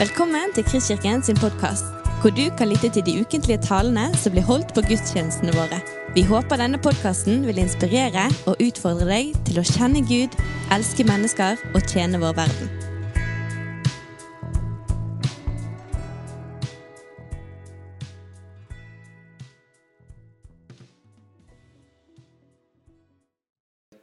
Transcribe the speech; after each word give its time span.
Velkommen 0.00 0.54
til 0.56 0.64
Kristkirken 0.64 1.20
sin 1.20 1.36
podkast, 1.36 1.84
hvor 2.22 2.32
du 2.32 2.46
kan 2.56 2.70
lytte 2.70 2.88
til 2.88 3.02
de 3.04 3.20
ukentlige 3.20 3.60
talene 3.60 4.06
som 4.16 4.32
blir 4.32 4.46
holdt 4.48 4.70
på 4.72 4.80
gudstjenestene 4.88 5.52
våre. 5.52 5.76
Vi 6.14 6.22
håper 6.24 6.56
denne 6.56 6.78
podkasten 6.80 7.42
vil 7.44 7.60
inspirere 7.60 8.22
og 8.48 8.62
utfordre 8.64 9.04
deg 9.10 9.34
til 9.44 9.60
å 9.60 9.64
kjenne 9.68 10.00
Gud, 10.08 10.32
elske 10.72 11.04
mennesker 11.04 11.60
og 11.74 11.84
tjene 11.84 12.16
vår 12.22 12.32
verden. 12.38 12.72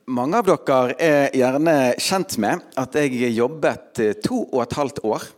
Mange 0.06 0.43
av 0.43 0.54
dere 0.54 0.93
er 1.02 1.34
gjerne 1.42 1.75
kjent 1.98 2.38
med 2.46 2.70
at 2.78 3.02
jeg 3.02 3.34
jobbet 3.34 4.06
to 4.21 4.43
og 4.46 4.61
et 4.68 4.78
halvt 4.78 5.02
år 5.02 5.29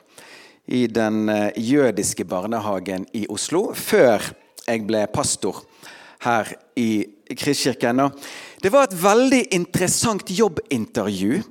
i 0.70 0.86
den 0.88 1.30
eh, 1.30 1.52
jødiske 1.58 2.26
barnehagen 2.30 3.06
i 3.18 3.26
Oslo 3.30 3.74
før 3.74 4.22
jeg 4.68 4.88
ble 4.88 5.08
pastor 5.14 5.64
her 6.22 6.46
i 6.78 7.06
Kristkirken. 7.34 8.02
Det 8.62 8.72
var 8.74 8.84
et 8.88 9.04
veldig 9.04 9.48
interessant 9.56 10.30
jobbintervju, 10.30 11.42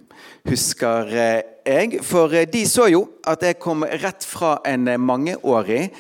husker 0.49 1.07
eh, 1.11 1.43
jeg. 1.67 2.05
For 2.07 2.29
de 2.47 2.67
så 2.69 2.87
jo 2.93 3.09
at 3.27 3.43
jeg 3.43 3.59
kom 3.63 3.85
rett 3.85 4.25
fra 4.25 4.59
en 4.69 5.01
mangeårig 5.03 5.93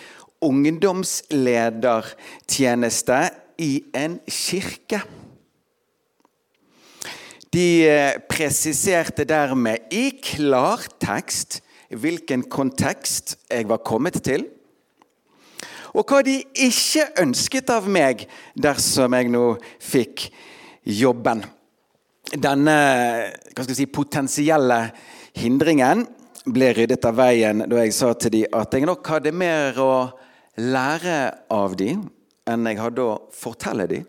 ungdomsledertjeneste 0.45 3.31
i 3.59 3.85
en 3.99 4.21
kirke. 4.31 5.03
De 7.51 7.89
eh, 7.89 8.19
presiserte 8.31 9.25
dermed 9.27 9.79
i 9.91 10.11
klartekst 10.23 11.68
hvilken 11.89 12.45
kontekst 12.51 13.37
jeg 13.49 13.69
var 13.69 13.85
kommet 13.87 14.21
til, 14.25 14.47
og 15.97 16.05
hva 16.05 16.21
de 16.23 16.37
ikke 16.67 17.07
ønsket 17.23 17.71
av 17.73 17.89
meg 17.91 18.27
dersom 18.55 19.15
jeg 19.17 19.31
nå 19.33 19.45
fikk 19.81 20.27
jobben. 20.85 21.41
Denne 22.29 22.77
si, 23.73 23.87
potensielle 23.89 24.83
hindringen 25.39 26.05
ble 26.49 26.71
ryddet 26.77 27.09
av 27.09 27.17
veien 27.19 27.65
da 27.69 27.81
jeg 27.81 27.97
sa 27.97 28.13
til 28.15 28.37
dem 28.37 28.59
at 28.61 28.77
jeg 28.77 28.89
nok 28.89 29.11
hadde 29.15 29.33
mer 29.33 29.81
å 29.81 29.93
lære 30.61 31.19
av 31.57 31.77
dem 31.79 32.05
enn 32.49 32.69
jeg 32.69 32.81
hadde 32.81 33.05
å 33.05 33.19
fortelle 33.33 33.89
dem. 33.89 34.07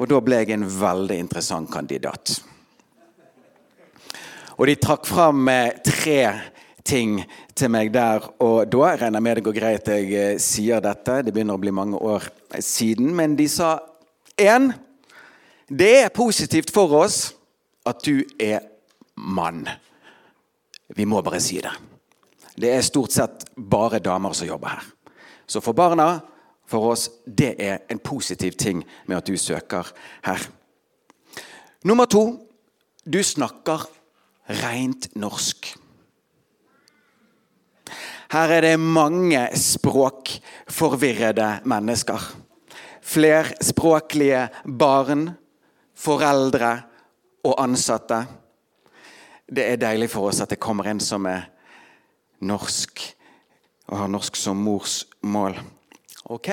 Og 0.00 0.08
da 0.08 0.20
ble 0.24 0.40
jeg 0.40 0.54
en 0.56 0.64
veldig 0.64 1.18
interessant 1.20 1.68
kandidat. 1.72 2.38
Og 4.60 4.68
de 4.68 4.74
trakk 4.76 5.06
fram 5.08 5.48
eh, 5.48 5.78
tre 5.80 6.18
ting 6.84 7.22
til 7.56 7.70
meg 7.72 7.88
der 7.94 8.26
og 8.44 8.66
da. 8.68 8.80
Jeg 8.90 8.98
regner 9.00 9.22
med 9.24 9.38
det 9.38 9.44
går 9.46 9.54
greit 9.56 9.86
jeg 9.88 10.08
eh, 10.12 10.34
sier 10.36 10.82
dette, 10.84 11.22
det 11.24 11.32
begynner 11.32 11.56
å 11.56 11.62
bli 11.62 11.72
mange 11.72 11.96
år 11.96 12.26
siden. 12.60 13.08
Men 13.16 13.38
de 13.38 13.46
sa 13.48 13.78
én 14.36 14.68
Det 15.70 15.94
er 16.02 16.12
positivt 16.12 16.72
for 16.74 16.92
oss 16.98 17.30
at 17.86 18.02
du 18.04 18.20
er 18.36 18.66
mann. 19.16 19.62
Vi 20.92 21.06
må 21.08 21.22
bare 21.22 21.40
si 21.40 21.60
det. 21.62 21.72
Det 22.52 22.72
er 22.74 22.84
stort 22.84 23.14
sett 23.14 23.46
bare 23.56 24.02
damer 24.02 24.34
som 24.36 24.48
jobber 24.48 24.74
her. 24.74 24.84
Så 25.46 25.62
for 25.64 25.72
barna 25.72 26.18
for 26.68 26.90
oss, 26.90 27.08
det 27.24 27.54
er 27.56 27.78
en 27.88 28.02
positiv 28.02 28.58
ting 28.58 28.84
med 29.06 29.16
at 29.16 29.30
du 29.30 29.38
søker 29.38 29.88
her. 30.26 30.44
Nummer 31.84 32.04
to 32.04 32.26
du 33.06 33.22
snakker 33.24 33.86
rent 34.50 35.10
norsk. 35.14 35.74
Her 38.30 38.52
er 38.54 38.62
det 38.62 38.76
mange 38.78 39.40
språkforvirrede 39.58 41.48
mennesker. 41.66 42.26
Flerspråklige 43.02 44.44
barn, 44.78 45.30
foreldre 45.98 46.76
og 47.42 47.56
ansatte. 47.62 48.20
Det 49.50 49.64
er 49.66 49.80
deilig 49.82 50.12
for 50.12 50.30
oss 50.30 50.42
at 50.44 50.52
det 50.52 50.60
kommer 50.62 50.86
en 50.92 51.02
som 51.02 51.26
er 51.26 51.48
norsk 52.46 53.02
og 53.90 53.98
har 53.98 54.12
norsk 54.12 54.38
som 54.38 54.62
morsmål. 54.62 55.58
Ok, 56.30 56.48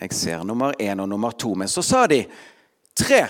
jeg 0.00 0.14
ser 0.14 0.44
nummer 0.46 0.76
én 0.78 1.02
og 1.02 1.08
nummer 1.10 1.34
to. 1.34 1.56
Men 1.58 1.68
så 1.68 1.82
sa 1.82 2.06
de 2.06 2.22
tre. 2.94 3.24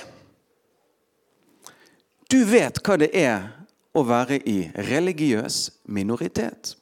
Du 2.29 2.43
vet 2.45 2.77
hva 2.85 2.99
det 3.01 3.09
er 3.17 3.49
å 3.93 4.05
være 4.09 4.41
i 4.49 4.59
religiøs 4.89 5.67
minoritet. 5.93 6.77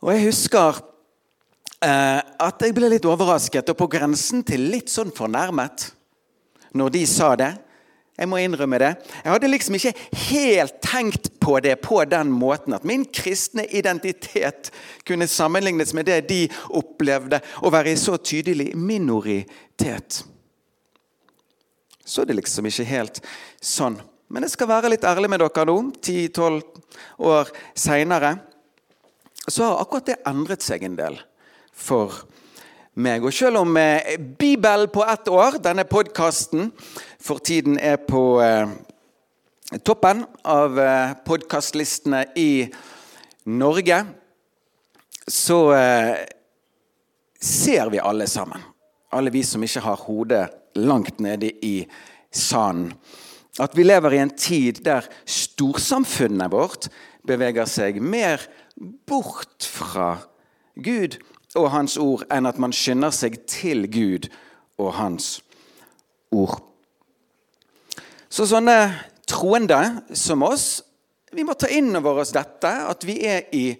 Og 0.00 0.14
jeg 0.14 0.28
husker 0.30 0.78
eh, 1.84 2.20
at 2.20 2.62
jeg 2.64 2.76
ble 2.76 2.88
litt 2.92 3.08
overrasket 3.08 3.72
og 3.72 3.80
på 3.82 3.90
grensen 3.98 4.44
til 4.46 4.70
litt 4.72 4.92
sånn 4.92 5.12
fornærmet 5.12 5.90
når 6.78 6.94
de 6.94 7.02
sa 7.10 7.34
det. 7.36 7.50
Jeg 8.20 8.28
må 8.28 8.36
innrømme 8.36 8.76
det. 8.80 8.90
Jeg 9.24 9.32
hadde 9.32 9.48
liksom 9.48 9.76
ikke 9.78 9.94
helt 10.28 10.80
tenkt 10.84 11.30
på 11.40 11.54
det 11.64 11.78
på 11.80 12.02
den 12.04 12.28
måten. 12.32 12.74
At 12.76 12.84
min 12.84 13.06
kristne 13.08 13.64
identitet 13.64 14.68
kunne 15.08 15.28
sammenlignes 15.28 15.94
med 15.96 16.08
det 16.08 16.18
de 16.28 16.42
opplevde 16.76 17.40
å 17.64 17.72
være 17.72 17.94
i 17.94 18.00
så 18.00 18.18
tydelig 18.20 18.74
minoritet. 18.76 20.20
Så 22.10 22.22
er 22.22 22.30
det 22.30 22.40
liksom 22.40 22.66
ikke 22.66 22.88
helt 22.88 23.20
sånn. 23.62 24.00
Men 24.30 24.46
jeg 24.46 24.54
skal 24.56 24.70
være 24.70 24.90
litt 24.90 25.06
ærlig 25.06 25.30
med 25.30 25.42
dere 25.42 25.66
nå, 25.66 25.76
10-12 26.02 26.60
år 27.30 27.50
seinere. 27.78 28.34
Så 29.46 29.66
har 29.66 29.82
akkurat 29.82 30.10
det 30.10 30.20
endret 30.26 30.66
seg 30.66 30.82
en 30.86 30.98
del 30.98 31.18
for 31.70 32.24
meg. 32.98 33.22
Og 33.22 33.34
selv 33.34 33.62
om 33.62 33.78
eh, 33.78 34.16
Bibel 34.18 34.88
på 34.90 35.06
ett 35.06 35.30
år, 35.30 35.58
denne 35.62 35.86
podkasten, 35.86 36.72
for 37.22 37.42
tiden 37.42 37.78
er 37.78 37.98
på 38.02 38.24
eh, 38.42 38.74
toppen 39.86 40.24
av 40.42 40.78
eh, 40.82 41.16
podkastlistene 41.26 42.24
i 42.38 42.52
Norge, 43.50 44.02
så 45.30 45.60
eh, 45.78 46.14
ser 47.40 47.90
vi 47.94 48.02
alle 48.02 48.26
sammen, 48.30 48.62
alle 49.14 49.30
vi 49.34 49.46
som 49.46 49.62
ikke 49.62 49.86
har 49.86 50.02
hodet 50.06 50.46
langt 50.78 51.20
nede 51.20 51.52
i 51.64 51.86
sanden, 52.32 52.94
at 53.58 53.74
vi 53.76 53.84
lever 53.84 54.14
i 54.14 54.22
en 54.22 54.30
tid 54.30 54.84
der 54.86 55.08
storsamfunnet 55.26 56.52
vårt 56.52 56.88
beveger 57.26 57.68
seg 57.68 57.98
mer 58.00 58.42
bort 59.08 59.66
fra 59.66 60.14
Gud 60.80 61.18
og 61.58 61.70
Hans 61.74 61.98
ord 62.00 62.24
enn 62.32 62.48
at 62.48 62.60
man 62.62 62.72
skynder 62.74 63.12
seg 63.14 63.40
til 63.50 63.84
Gud 63.90 64.30
og 64.80 64.94
Hans 64.96 65.40
ord. 66.30 66.60
Så 68.30 68.46
sånne 68.46 68.78
troende 69.28 69.80
som 70.14 70.44
oss, 70.46 70.80
vi 71.34 71.44
må 71.46 71.54
ta 71.58 71.68
inn 71.70 71.90
over 71.98 72.22
oss 72.22 72.32
dette, 72.34 72.70
at 72.70 73.04
vi 73.06 73.18
er 73.26 73.50
i 73.54 73.74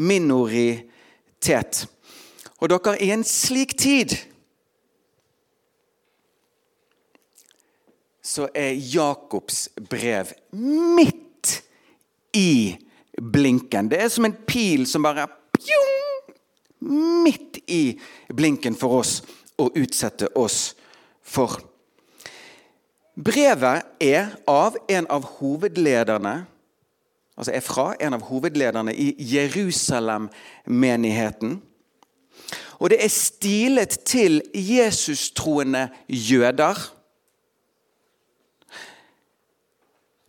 minoritet. 0.00 1.84
Og 2.60 2.72
dere, 2.72 2.96
i 3.04 3.12
en 3.12 3.24
slik 3.26 3.76
tid 3.80 4.16
så 8.22 8.48
er 8.54 8.78
Jakobs 8.78 9.68
brev 9.90 10.30
midt 10.52 11.62
i 12.36 12.76
blinken. 13.18 13.90
Det 13.90 14.02
er 14.02 14.12
som 14.12 14.28
en 14.28 14.36
pil 14.46 14.86
som 14.88 15.04
bare 15.04 15.26
pjong, 15.56 15.98
midt 17.22 17.60
i 17.66 17.98
blinken 18.34 18.76
for 18.78 19.02
oss 19.02 19.20
å 19.60 19.68
utsette 19.78 20.30
oss 20.38 20.72
for. 21.22 21.60
Brevet 23.12 23.84
er 24.00 24.32
av 24.48 24.78
en 24.88 25.06
av 25.12 25.26
hovedlederne 25.38 26.46
altså 27.36 27.52
er 27.56 27.60
fra 27.64 27.94
en 28.00 28.14
av 28.14 28.22
hovedlederne 28.28 28.94
i 28.94 29.14
Jerusalem-menigheten. 29.32 31.62
Og 32.78 32.90
det 32.90 33.04
er 33.04 33.08
stilet 33.12 33.98
til 34.06 34.42
Jesus-troende 34.54 35.88
jøder 36.08 37.01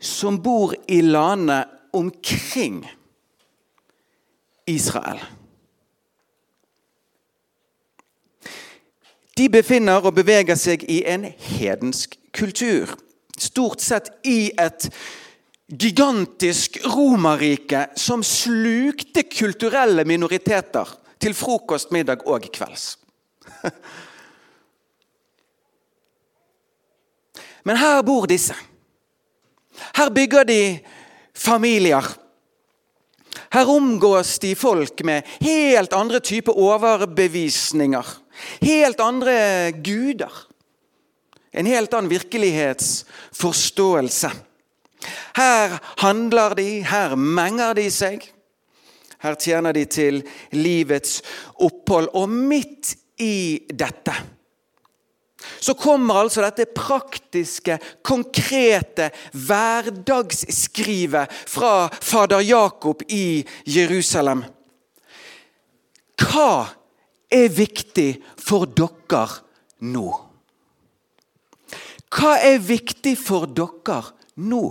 som 0.04 0.42
bor 0.44 0.76
i 0.88 1.02
landet 1.02 1.66
omkring 1.94 2.92
Israel. 4.66 5.20
De 9.38 9.50
befinner 9.50 10.04
og 10.04 10.14
beveger 10.18 10.56
seg 10.60 10.84
i 10.92 11.04
en 11.10 11.24
hedensk 11.26 12.20
kultur. 12.36 12.92
Stort 13.40 13.82
sett 13.82 14.12
i 14.28 14.52
et 14.60 14.90
gigantisk 15.72 16.78
romerrike 16.86 17.88
som 17.98 18.24
slukte 18.28 19.24
kulturelle 19.32 20.06
minoriteter 20.06 21.00
til 21.24 21.34
frokost, 21.34 21.92
middag 21.96 22.28
og 22.28 22.42
kvelds. 22.54 23.00
Men 27.66 27.78
her 27.80 28.02
bor 28.04 28.28
disse. 28.28 28.54
Her 29.96 30.10
bygger 30.10 30.44
de 30.44 30.80
familier. 31.36 32.24
Her 33.54 33.70
omgås 33.70 34.40
de 34.40 34.56
folk 34.56 35.04
med 35.06 35.22
helt 35.42 35.94
andre 35.94 36.20
typer 36.20 36.58
overbevisninger. 36.58 38.20
Helt 38.62 39.00
andre 39.00 39.72
guder. 39.84 40.48
En 41.54 41.66
helt 41.70 41.94
annen 41.94 42.10
virkelighetsforståelse. 42.10 44.32
Her 45.38 45.78
handler 46.02 46.56
de, 46.58 46.82
her 46.86 47.16
menger 47.16 47.74
de 47.78 47.92
seg. 47.94 48.34
Her 49.24 49.36
tjener 49.40 49.72
de 49.76 49.86
til 49.86 50.24
livets 50.52 51.22
opphold. 51.62 52.10
Og 52.14 52.30
midt 52.30 52.96
i 53.22 53.62
dette 53.70 54.14
så 55.60 55.74
kommer 55.80 56.22
altså 56.22 56.42
dette 56.46 56.66
praktiske, 56.76 57.78
konkrete 58.06 59.10
hverdagsskrivet 59.34 61.32
fra 61.50 61.90
fader 62.02 62.44
Jakob 62.46 63.04
i 63.10 63.44
Jerusalem. 63.66 64.44
Hva 66.20 66.68
er 67.34 67.50
viktig 67.52 68.22
for 68.40 68.66
dere 68.70 69.28
nå? 69.84 70.08
Hva 72.14 72.38
er 72.46 72.60
viktig 72.62 73.16
for 73.18 73.48
dere 73.50 74.02
nå? 74.38 74.66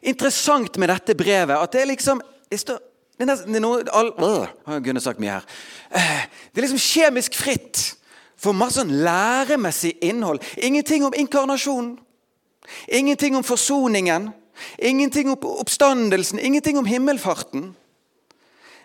Interessant 0.00 0.78
med 0.80 0.88
dette 0.88 1.14
brevet 1.18 1.60
at 1.60 1.74
det 1.76 1.88
liksom 1.90 2.22
det 2.50 2.58
står, 2.58 2.78
det 3.20 3.26
er 3.26 3.34
nesten, 3.34 3.52
det 3.52 3.58
er 3.58 3.64
noe, 3.66 3.80
all, 3.92 4.14
øh, 4.16 4.86
jeg 4.86 5.02
sagt 5.04 5.18
mye 5.20 5.34
her. 5.34 5.48
Eh, 5.92 6.20
det 6.48 6.62
er 6.62 6.64
liksom 6.64 6.80
kjemisk 6.80 7.34
fritt 7.36 7.80
for 8.40 8.56
masse 8.56 8.80
sånn 8.80 8.94
læremessig 9.04 9.98
innhold. 10.08 10.40
Ingenting 10.56 11.04
om 11.04 11.12
inkarnasjonen. 11.12 11.98
Ingenting 12.88 13.36
om 13.36 13.44
forsoningen. 13.44 14.30
Ingenting 14.80 15.28
om 15.28 15.36
oppstandelsen. 15.50 16.40
Ingenting 16.40 16.78
om 16.80 16.88
himmelfarten. 16.88 17.74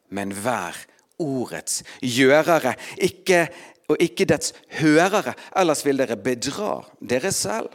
Men 0.10 0.32
vær 0.32 0.78
ordets 1.20 1.82
gjørere, 2.02 2.76
ikke, 3.02 3.48
og 3.90 4.00
ikke 4.04 4.28
dets 4.30 4.54
hørere, 4.80 5.34
ellers 5.58 5.84
vil 5.86 6.00
dere 6.00 6.18
bedra 6.22 6.80
dere 7.02 7.34
selv. 7.36 7.74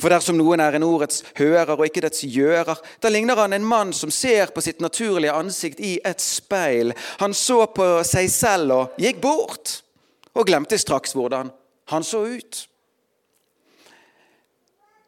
For 0.00 0.08
dersom 0.08 0.38
noen 0.38 0.62
er 0.64 0.78
en 0.78 0.86
ordets 0.86 1.20
hører 1.36 1.74
og 1.74 1.84
ikke 1.84 2.00
dets 2.06 2.24
gjører, 2.24 2.78
da 3.02 3.10
ligner 3.12 3.36
han 3.36 3.52
en 3.52 3.66
mann 3.66 3.92
som 3.96 4.12
ser 4.14 4.52
på 4.54 4.64
sitt 4.64 4.80
naturlige 4.80 5.34
ansikt 5.36 5.82
i 5.84 5.98
et 6.00 6.22
speil. 6.22 6.94
Han 7.20 7.36
så 7.36 7.66
på 7.76 7.88
seg 8.08 8.30
selv 8.32 8.72
og 8.72 9.02
gikk 9.02 9.20
bort, 9.24 9.80
og 10.36 10.48
glemte 10.48 10.78
straks 10.80 11.12
hvordan 11.16 11.52
han 11.92 12.04
så 12.04 12.24
ut. 12.24 12.62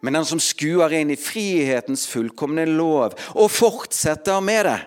Men 0.05 0.15
den 0.15 0.29
som 0.29 0.41
skuer 0.41 0.93
inn 0.95 1.11
i 1.11 1.19
frihetens 1.19 2.05
fullkomne 2.07 2.69
lov 2.69 3.17
og 3.35 3.51
fortsetter 3.51 4.45
med 4.45 4.69
det, 4.69 4.79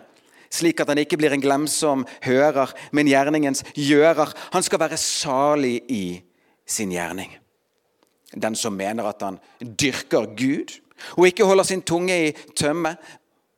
slik 0.51 0.81
at 0.83 0.91
han 0.91 1.01
ikke 1.01 1.17
blir 1.19 1.33
en 1.35 1.43
glemsom 1.43 2.05
hører, 2.25 2.73
men 2.91 3.09
gjerningens 3.09 3.63
gjører, 3.77 4.33
han 4.53 4.65
skal 4.65 4.81
være 4.83 4.99
salig 4.99 5.77
i 5.89 6.05
sin 6.67 6.91
gjerning. 6.93 7.31
Den 8.31 8.55
som 8.55 8.75
mener 8.77 9.09
at 9.09 9.23
han 9.25 9.39
dyrker 9.59 10.29
Gud 10.37 10.77
og 11.17 11.27
ikke 11.27 11.47
holder 11.47 11.67
sin 11.67 11.81
tunge 11.81 12.15
i 12.27 12.31
tømme, 12.55 12.95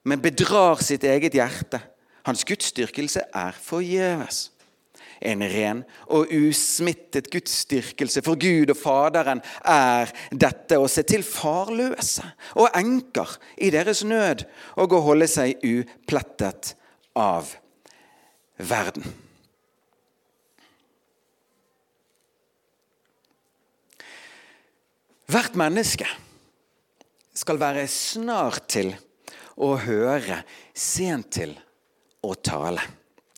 men 0.07 0.21
bedrar 0.23 0.81
sitt 0.83 1.03
eget 1.07 1.35
hjerte. 1.37 1.79
Hans 2.27 2.45
gudsdyrkelse 2.47 3.25
er 3.35 3.55
forgjeves. 3.59 4.49
En 5.23 5.43
ren 5.47 5.83
og 6.11 6.31
usmittet 6.35 7.29
gudsdyrkelse 7.31 8.23
for 8.25 8.39
Gud 8.39 8.73
og 8.73 8.79
Faderen 8.79 9.39
er 9.63 10.11
dette 10.31 10.79
å 10.79 10.89
se 10.91 11.05
til 11.07 11.23
farløse 11.23 12.25
og 12.59 12.73
enker 12.75 13.37
i 13.63 13.69
deres 13.71 14.03
nød 14.07 14.43
og 14.83 14.97
å 14.97 15.03
holde 15.05 15.29
seg 15.31 15.63
uplettet 15.63 16.73
av 17.15 17.53
verden. 18.57 19.05
Hvert 25.33 25.55
menneske 25.57 26.05
skal 27.33 27.57
være 27.61 27.85
snart 27.89 28.67
til 28.69 28.91
å 29.57 29.73
høre, 29.81 30.41
sent 30.73 31.31
til 31.39 31.55
å 32.23 32.33
tale, 32.37 32.83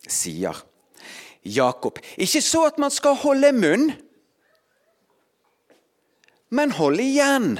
sier 0.03 0.57
Jakob. 1.45 2.01
Ikke 2.17 2.41
så 2.43 2.65
at 2.67 2.81
man 2.81 2.91
skal 2.93 3.15
holde 3.21 3.53
munn, 3.55 3.87
men 6.55 6.75
holde 6.75 7.05
igjen. 7.05 7.55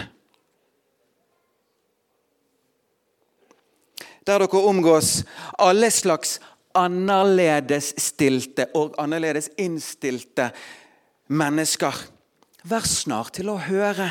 Der 4.26 4.42
dere 4.42 4.62
omgås 4.66 5.24
alle 5.62 5.92
slags 5.94 6.40
annerledesstilte 6.76 8.68
og 8.76 8.96
annerledes 9.00 9.52
innstilte 9.62 10.50
mennesker. 11.28 11.96
Vær 12.66 12.88
snart 12.90 13.36
til 13.38 13.52
å 13.54 13.60
høre. 13.62 14.10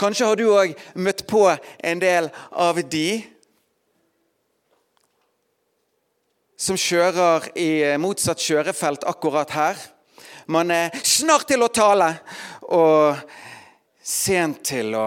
Kanskje 0.00 0.26
har 0.26 0.38
du 0.38 0.48
òg 0.50 0.74
møtt 0.98 1.22
på 1.30 1.44
en 1.46 2.02
del 2.02 2.26
av 2.50 2.80
de 2.90 3.22
som 6.60 6.76
kjører 6.76 7.46
i 7.56 7.70
motsatt 8.02 8.42
kjørefelt 8.42 9.06
akkurat 9.08 9.54
her. 9.54 9.78
Man 10.50 10.72
er 10.74 10.90
snart 11.06 11.46
til 11.48 11.62
å 11.62 11.70
tale 11.72 12.10
og 12.66 13.14
sent 14.02 14.64
til 14.72 14.96
å 14.98 15.06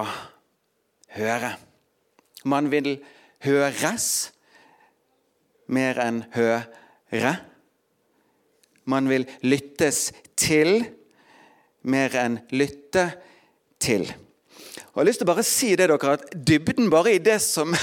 høre. 1.18 1.52
Man 2.48 2.72
vil 2.72 2.96
høres 3.44 4.08
mer 5.74 6.00
enn 6.04 6.24
høre. 6.36 7.36
Man 8.90 9.08
vil 9.12 9.28
lyttes 9.46 10.10
til 10.40 10.84
mer 11.88 12.16
enn 12.20 12.40
lytte 12.56 13.08
til. 13.84 14.08
Og 14.94 15.00
Jeg 15.00 15.02
har 15.02 15.08
lyst 15.08 15.22
til 15.24 15.28
å 15.28 15.32
bare 15.34 15.46
si 15.48 15.70
det 15.76 15.88
dere, 15.90 16.18
at 16.18 16.34
dybden 16.34 16.90
bare 16.94 17.16
i 17.16 17.22
det 17.24 17.40
som 17.42 17.74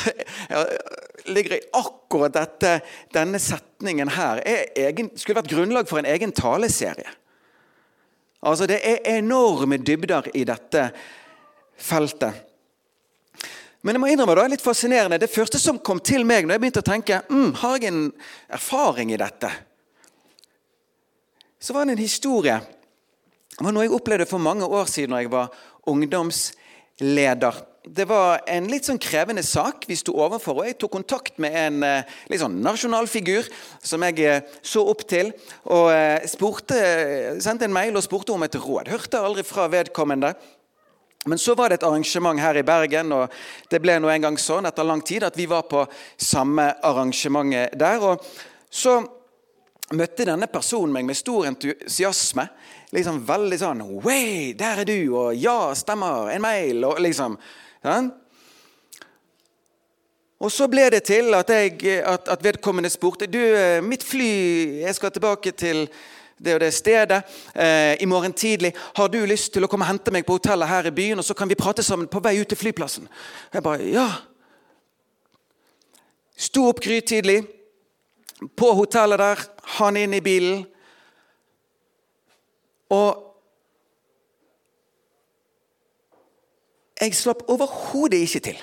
ligger 1.35 1.57
i 1.57 1.65
akkurat 1.77 2.35
dette, 2.37 2.77
denne 3.15 3.41
setningen 3.43 4.13
her, 4.15 4.43
egen, 4.79 5.11
skulle 5.17 5.41
vært 5.41 5.51
grunnlag 5.51 5.91
for 5.91 6.01
en 6.01 6.11
egen 6.11 6.33
taleserie. 6.37 7.17
Altså 8.47 8.69
Det 8.71 8.79
er 8.87 9.19
enorme 9.19 9.81
dybder 9.83 10.31
i 10.35 10.47
dette 10.49 10.87
feltet. 11.77 12.47
Men 13.81 13.97
jeg 13.97 14.03
må 14.03 14.11
innrømme 14.13 14.37
det 14.37 14.45
er 14.45 14.53
litt 14.53 14.65
fascinerende. 14.65 15.19
Det 15.21 15.33
første 15.33 15.61
som 15.61 15.81
kom 15.81 16.03
til 16.05 16.27
meg 16.29 16.45
når 16.45 16.57
jeg 16.57 16.65
begynte 16.65 16.83
å 16.85 16.91
tenke 16.91 17.23
mm, 17.31 17.51
har 17.63 17.79
jeg 17.79 17.89
en 17.89 18.03
erfaring 18.53 19.15
i 19.15 19.21
dette, 19.21 19.51
så 21.61 21.77
var 21.77 21.85
det 21.85 21.97
en 21.97 22.01
historie 22.01 22.55
Det 23.57 23.65
var 23.67 23.75
noe 23.77 23.85
jeg 23.85 23.93
opplevde 23.93 24.29
for 24.29 24.41
mange 24.41 24.65
år 24.65 24.87
siden 24.89 25.13
når 25.13 25.25
jeg 25.25 25.33
var 25.33 25.51
ungdomsleder. 25.91 27.59
Det 27.81 28.05
var 28.09 28.43
en 28.49 28.69
litt 28.69 28.85
sånn 28.89 29.01
krevende 29.01 29.43
sak 29.45 29.87
vi 29.89 29.97
sto 29.97 30.13
overfor, 30.21 30.61
og 30.61 30.69
jeg 30.69 30.77
tok 30.81 30.93
kontakt 30.99 31.39
med 31.41 31.57
en 31.57 31.85
eh, 31.85 32.09
litt 32.29 32.41
sånn 32.43 32.59
nasjonal 32.65 33.09
figur 33.09 33.49
som 33.81 34.05
jeg 34.05 34.21
eh, 34.25 34.41
så 34.61 34.85
opp 34.89 35.07
til. 35.09 35.33
og 35.65 35.89
eh, 35.93 36.25
spurte, 36.29 36.81
Sendte 37.41 37.69
en 37.69 37.77
mail 37.77 37.97
og 37.97 38.05
spurte 38.05 38.37
om 38.37 38.45
et 38.45 38.57
råd. 38.61 38.93
Hørte 38.93 39.21
aldri 39.25 39.45
fra 39.49 39.69
vedkommende. 39.73 40.35
Men 41.25 41.39
så 41.39 41.55
var 41.55 41.69
det 41.69 41.81
et 41.81 41.83
arrangement 41.85 42.41
her 42.41 42.57
i 42.57 42.65
Bergen, 42.65 43.13
og 43.13 43.33
det 43.69 43.81
ble 43.83 43.99
nå 44.01 44.09
en 44.09 44.23
gang 44.25 44.39
sånn 44.41 44.69
etter 44.71 44.87
lang 44.89 45.03
tid 45.05 45.27
at 45.27 45.37
vi 45.37 45.45
var 45.51 45.67
på 45.69 45.83
samme 46.17 46.71
arrangementet 46.81 47.77
der. 47.79 48.01
og 48.01 48.25
Så 48.71 48.97
møtte 49.93 50.25
denne 50.25 50.49
personen 50.49 50.95
meg 50.95 51.05
med 51.05 51.19
stor 51.19 51.51
entusiasme. 51.51 52.47
Liksom 52.95 53.21
Veldig 53.27 53.59
sånn 53.61 53.85
Way, 54.03 54.55
der 54.59 54.81
er 54.83 54.89
du! 54.89 55.13
Og 55.13 55.37
ja, 55.37 55.75
stemmer! 55.77 56.31
En 56.33 56.43
mail! 56.43 56.85
Og 56.89 57.03
liksom 57.05 57.37
sånn. 57.85 58.11
Og 60.41 60.49
så 60.49 60.71
ble 60.73 60.87
det 60.95 61.03
til 61.05 61.35
at, 61.37 61.51
jeg, 61.53 62.01
at, 62.01 62.29
at 62.33 62.45
vedkommende 62.45 62.91
spurte 62.93 63.29
Du, 63.29 63.41
eh, 63.41 63.83
mitt 63.85 64.05
fly 64.07 64.31
Jeg 64.81 64.97
skal 64.97 65.13
tilbake 65.13 65.53
til 65.53 65.85
det 66.41 66.55
og 66.57 66.61
det 66.63 66.73
stedet 66.75 67.21
eh, 67.55 67.95
i 68.01 68.09
morgen 68.09 68.33
tidlig. 68.33 68.73
Har 68.97 69.09
du 69.13 69.19
lyst 69.27 69.53
til 69.53 69.65
å 69.65 69.69
komme 69.69 69.85
og 69.85 69.93
hente 69.93 70.13
meg 70.15 70.25
på 70.27 70.39
hotellet 70.39 70.71
her 70.71 70.89
i 70.89 70.95
byen, 70.95 71.21
og 71.21 71.27
så 71.27 71.37
kan 71.37 71.49
vi 71.51 71.59
prate 71.59 71.85
sammen 71.85 72.09
på 72.09 72.23
vei 72.25 72.39
ut 72.41 72.49
til 72.49 72.61
flyplassen? 72.61 73.09
Jeg 73.53 73.65
bare 73.67 73.89
Ja. 73.93 74.09
Sto 76.41 76.71
opp 76.71 76.81
grytidlig. 76.81 77.43
På 78.57 78.73
hotellet 78.73 79.21
der. 79.21 79.43
Han 79.77 79.97
inn 80.01 80.15
i 80.17 80.23
bilen. 80.25 80.63
Og 82.89 83.27
jeg 87.01 87.15
slapp 87.15 87.45
overhodet 87.49 88.25
ikke 88.25 88.41
til. 88.41 88.63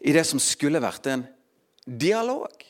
I 0.00 0.14
det 0.14 0.24
som 0.26 0.40
skulle 0.42 0.82
vært 0.82 1.08
en 1.10 1.24
dialog. 1.84 2.64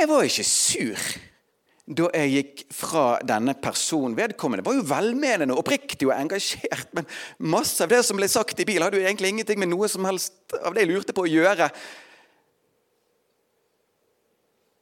Jeg 0.00 0.08
var 0.08 0.24
ikke 0.24 0.46
sur 0.48 1.10
da 1.90 2.06
jeg 2.14 2.30
gikk 2.32 2.60
fra 2.72 3.04
denne 3.26 3.52
personen. 3.58 4.14
Vedkommende 4.14 4.64
var 4.64 4.76
jo 4.78 4.84
velmenende, 4.86 5.56
oppriktig 5.58 6.06
og 6.06 6.14
engasjert. 6.14 6.86
Men 6.94 7.08
masse 7.52 7.82
av 7.82 7.90
det 7.90 7.98
som 8.06 8.20
ble 8.20 8.28
sagt 8.30 8.62
i 8.62 8.66
bil, 8.68 8.84
hadde 8.84 9.00
jo 9.00 9.04
egentlig 9.04 9.32
ingenting 9.34 9.58
med 9.60 9.72
noe 9.72 9.90
som 9.90 10.06
helst 10.06 10.54
av 10.60 10.76
det 10.76 10.84
jeg 10.84 10.92
lurte 10.92 11.16
på 11.16 11.26
å 11.26 11.30
gjøre. 11.30 11.66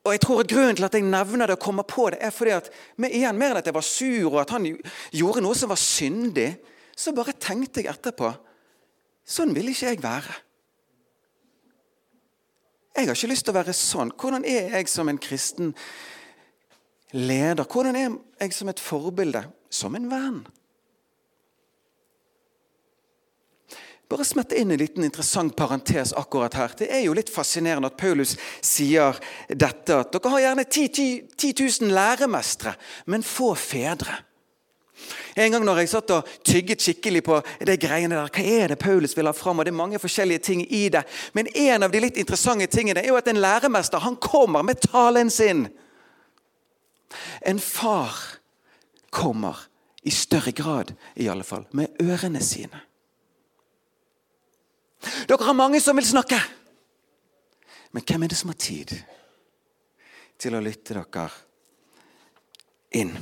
Og 0.06 0.14
jeg 0.14 0.22
tror 0.22 0.40
at 0.40 0.50
Grunnen 0.50 0.76
til 0.78 0.86
at 0.86 0.94
jeg 0.94 1.04
nevner 1.04 1.50
det 1.50 1.58
og 1.58 1.62
kommer 1.62 1.86
på 1.88 2.08
det, 2.10 2.18
er 2.20 2.30
fordi 2.32 2.54
at 2.56 2.70
med 2.96 3.14
igjen 3.14 3.38
mer 3.38 3.52
enn 3.52 3.60
at 3.60 3.66
jeg 3.66 3.76
var 3.76 3.84
sur 3.84 4.30
og 4.30 4.40
at 4.42 4.52
han 4.54 4.68
gjorde 5.12 5.42
noe 5.44 5.56
som 5.58 5.72
var 5.72 5.80
syndig, 5.80 6.52
så 6.96 7.12
bare 7.14 7.36
tenkte 7.38 7.82
jeg 7.82 7.92
etterpå 7.92 8.32
Sånn 9.28 9.50
vil 9.52 9.66
ikke 9.68 9.90
jeg 9.90 9.98
være. 10.00 10.34
Jeg 12.96 13.06
har 13.06 13.14
ikke 13.18 13.28
lyst 13.28 13.44
til 13.44 13.52
å 13.52 13.58
være 13.58 13.74
sånn. 13.76 14.12
Hvordan 14.16 14.46
er 14.48 14.72
jeg 14.72 14.88
som 14.88 15.10
en 15.10 15.20
kristen 15.20 15.74
leder? 17.12 17.68
Hvordan 17.68 17.98
er 18.00 18.16
jeg 18.40 18.56
som 18.56 18.72
et 18.72 18.80
forbilde? 18.80 19.44
Som 19.68 19.98
en 19.98 20.08
venn. 20.08 20.40
Bare 24.08 24.24
smette 24.24 24.56
inn 24.56 24.70
en 24.72 24.80
liten 24.80 25.04
interessant 25.04 25.52
parentes 25.56 26.14
akkurat 26.16 26.54
her. 26.56 26.72
Det 26.78 26.86
er 26.88 27.02
jo 27.04 27.16
litt 27.16 27.28
fascinerende 27.28 27.90
at 27.90 27.98
Paulus 28.00 28.38
sier 28.64 29.18
dette. 29.48 29.98
At 29.98 30.14
dere 30.14 30.32
har 30.32 30.44
gjerne 30.46 30.64
10 30.64 31.52
000 31.52 31.92
læremestere, 31.92 32.72
men 33.04 33.26
få 33.26 33.52
fedre. 33.52 34.22
En 35.36 35.52
gang 35.52 35.62
når 35.64 35.82
jeg 35.82 35.90
satt 35.92 36.10
og 36.16 36.30
tygget 36.46 36.82
skikkelig 36.82 37.22
på 37.28 37.36
det 37.68 37.76
greiene 37.84 38.16
der, 38.16 38.32
hva 38.32 38.56
er 38.62 38.72
det 38.72 38.80
Paulus 38.80 39.14
vil 39.14 39.28
ha 39.28 39.34
fram? 39.36 39.60
og 39.60 39.68
Det 39.68 39.74
er 39.74 39.82
mange 39.84 40.00
forskjellige 40.00 40.44
ting 40.48 40.64
i 40.72 40.88
det. 40.88 41.04
Men 41.36 41.52
en 41.54 41.84
av 41.86 41.92
de 41.92 42.00
litt 42.02 42.18
interessante 42.18 42.66
tingene 42.72 43.04
er 43.04 43.12
jo 43.12 43.20
at 43.20 43.28
en 43.28 43.44
læremester 43.44 44.02
han 44.02 44.16
kommer 44.16 44.64
med 44.64 44.80
talen 44.88 45.30
sin. 45.30 45.68
En 47.44 47.60
far 47.60 48.16
kommer 49.10 49.68
i 50.02 50.10
større 50.10 50.52
grad, 50.52 50.96
i 51.16 51.28
alle 51.28 51.44
fall, 51.44 51.68
med 51.72 51.92
ørene 52.02 52.42
sine. 52.42 52.87
Dere 55.00 55.44
har 55.46 55.56
mange 55.56 55.80
som 55.80 55.96
vil 55.98 56.06
snakke. 56.06 56.38
Men 57.94 58.04
hvem 58.04 58.24
er 58.24 58.32
det 58.32 58.38
som 58.38 58.52
har 58.52 58.58
tid 58.60 58.94
til 60.38 60.54
å 60.54 60.62
lytte 60.62 60.96
dere 60.98 61.28
inn? 62.98 63.14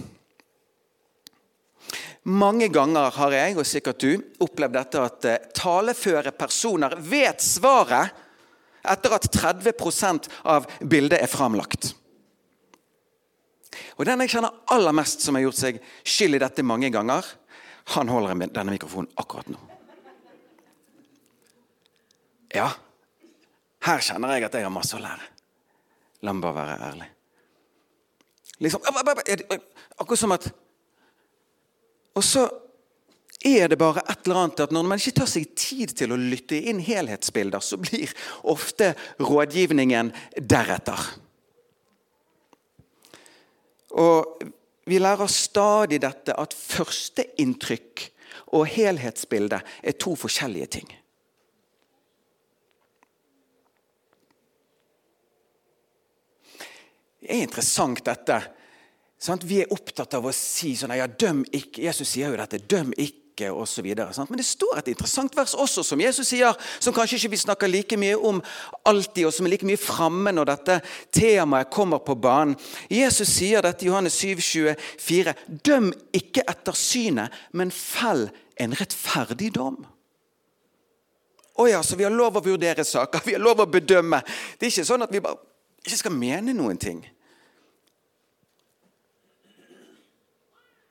Mange 2.26 2.66
ganger 2.74 3.12
har 3.14 3.34
jeg, 3.36 3.54
og 3.54 3.68
sikkert 3.68 4.02
du, 4.02 4.22
opplevd 4.42 4.74
dette 4.74 5.02
at 5.02 5.26
eh, 5.30 5.44
taleføre 5.54 6.32
personer 6.34 6.96
vet 6.98 7.44
svaret 7.44 8.24
etter 8.86 9.14
at 9.14 9.28
30% 9.30 10.26
av 10.50 10.66
bildet 10.82 11.22
er 11.22 11.30
framlagt. 11.30 11.92
Og 13.96 14.04
Den 14.08 14.24
jeg 14.24 14.34
kjenner 14.34 14.58
aller 14.74 14.94
mest 14.96 15.22
som 15.22 15.38
har 15.38 15.46
gjort 15.46 15.60
seg 15.60 15.78
skyld 16.02 16.38
i 16.38 16.42
dette 16.42 16.66
mange 16.66 16.90
ganger, 16.90 17.22
han 17.94 18.10
holder 18.10 18.42
denne 18.50 18.74
mikrofonen 18.74 19.12
akkurat 19.22 19.48
nå. 19.52 19.75
Ja, 22.54 22.70
her 23.86 24.02
kjenner 24.02 24.34
jeg 24.34 24.46
at 24.46 24.56
jeg 24.58 24.66
har 24.66 24.74
masse 24.74 24.96
å 24.96 25.02
lære. 25.02 25.32
La 26.26 26.32
meg 26.34 26.44
bare 26.46 26.62
være 26.62 26.90
ærlig. 26.90 27.08
Liksom, 28.64 28.86
akkurat 30.00 30.18
som 30.18 30.32
at 30.32 30.46
Og 32.16 32.24
så 32.24 32.46
er 33.44 33.68
det 33.68 33.76
bare 33.76 34.00
et 34.08 34.24
eller 34.24 34.38
annet 34.40 34.62
at 34.64 34.72
når 34.72 34.86
man 34.88 34.98
ikke 34.98 35.18
tar 35.18 35.28
seg 35.28 35.50
tid 35.58 35.92
til 35.98 36.14
å 36.14 36.16
lytte 36.16 36.56
inn 36.56 36.80
helhetsbilder, 36.80 37.60
så 37.60 37.76
blir 37.76 38.08
ofte 38.48 38.94
rådgivningen 39.20 40.14
deretter. 40.40 41.02
Og 44.00 44.40
vi 44.88 44.98
lærer 44.98 45.28
stadig 45.28 46.00
dette 46.00 46.32
at 46.32 46.56
førsteinntrykk 46.56 48.06
og 48.56 48.64
helhetsbilde 48.72 49.60
er 49.60 50.00
to 50.00 50.16
forskjellige 50.16 50.72
ting. 50.78 50.88
Det 57.26 57.34
er 57.34 57.42
interessant, 57.42 58.04
dette. 58.06 58.38
Vi 59.42 59.56
er 59.58 59.72
opptatt 59.74 60.14
av 60.14 60.28
å 60.28 60.32
si 60.34 60.76
sånn 60.78 60.92
ja, 60.94 61.08
døm 61.10 61.40
ikke. 61.50 61.82
Jesus 61.82 62.12
sier 62.12 62.30
jo 62.30 62.36
dette. 62.38 62.60
Døm 62.70 62.92
ikke, 62.94 63.48
osv. 63.50 63.88
Men 63.90 64.38
det 64.38 64.46
står 64.46 64.78
et 64.78 64.90
interessant 64.92 65.34
vers 65.34 65.56
også, 65.58 65.82
som 65.82 66.00
Jesus 66.00 66.30
sier, 66.30 66.54
som 66.78 66.94
kanskje 66.94 67.18
ikke 67.18 67.32
vi 67.32 67.40
snakker 67.40 67.72
like 67.72 67.98
mye 67.98 68.14
om 68.14 68.38
alltid, 68.86 69.24
og 69.26 69.34
som 69.34 69.48
er 69.48 69.56
like 69.56 69.66
mye 69.66 69.80
framme 69.80 70.30
når 70.36 70.52
dette 70.52 70.76
temaet 71.18 71.72
kommer 71.74 72.04
på 72.06 72.14
banen. 72.14 72.54
Jesus 72.92 73.34
sier 73.34 73.66
dette 73.66 73.82
i 73.82 73.90
Johannes 73.90 74.20
7, 74.22 74.38
24. 74.38 75.34
Døm 75.66 75.90
ikke 76.14 76.46
etter 76.46 76.78
synet, 76.78 77.34
men 77.50 77.74
fell 77.74 78.28
en 78.62 78.78
rettferdig 78.78 79.50
dom. 79.58 79.82
Å 81.58 81.68
ja, 81.72 81.82
så 81.82 81.98
vi 81.98 82.06
har 82.06 82.14
lov 82.14 82.38
å 82.38 82.46
vurdere 82.46 82.86
saker, 82.86 83.24
vi 83.26 83.34
har 83.34 83.42
lov 83.42 83.66
å 83.66 83.68
bedømme. 83.74 84.22
Det 84.54 84.70
er 84.70 84.74
ikke 84.76 84.88
sånn 84.94 85.08
at 85.10 85.18
vi 85.18 85.24
bare 85.26 85.42
ikke 85.86 86.02
skal 86.04 86.18
mene 86.18 86.54
noen 86.54 86.78
ting. 86.80 87.04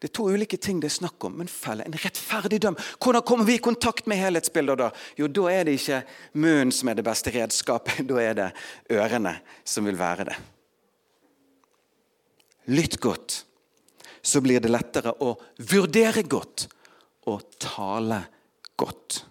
Det 0.06 0.12
er 0.12 0.18
to 0.20 0.28
ulike 0.30 0.58
ting 0.62 0.78
det 0.78 0.92
er 0.92 0.94
snakk 1.00 1.26
om. 1.26 1.34
Men 1.40 1.48
felle, 1.50 1.82
en 1.82 1.96
rettferdig 1.98 2.60
døm. 2.62 2.76
Hvordan 3.02 3.24
kommer 3.26 3.48
vi 3.48 3.56
i 3.58 3.62
kontakt 3.66 4.06
med 4.06 4.20
helhetsbilder 4.22 4.78
da? 4.78 4.90
Jo, 5.18 5.26
da 5.34 5.48
er 5.50 5.66
det 5.66 5.80
ikke 5.80 6.04
munnen 6.38 6.70
som 6.70 6.92
er 6.92 7.00
det 7.00 7.06
beste 7.08 7.34
redskapet. 7.34 8.04
Da 8.12 8.20
er 8.22 8.38
det 8.38 8.46
ørene 8.94 9.34
som 9.66 9.90
vil 9.90 9.98
være 9.98 10.28
det. 10.30 10.36
Lytt 12.78 13.00
godt, 13.02 13.40
så 14.22 14.44
blir 14.46 14.62
det 14.62 14.70
lettere 14.70 15.16
å 15.26 15.34
vurdere 15.74 16.22
godt 16.30 16.68
og 17.26 17.58
tale 17.66 18.22
godt. 18.78 19.24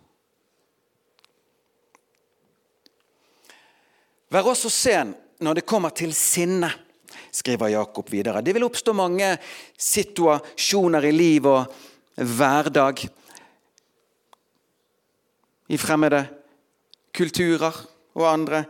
Vær 4.35 4.51
også 4.51 4.75
sen 4.75 5.15
når 5.39 5.61
det 5.61 5.71
kommer 5.71 5.95
til 5.95 6.11
sinne 6.19 6.75
skriver 7.35 7.73
Jakob 7.75 8.11
videre. 8.13 8.43
Det 8.43 8.55
vil 8.55 8.67
oppstå 8.67 8.95
mange 8.97 9.35
situasjoner 9.81 11.09
i 11.09 11.13
liv 11.15 11.49
og 11.51 11.75
hverdag. 12.15 13.03
I 15.69 15.81
fremmede 15.81 16.23
kulturer 17.15 17.77
og 18.15 18.29
andre. 18.31 18.65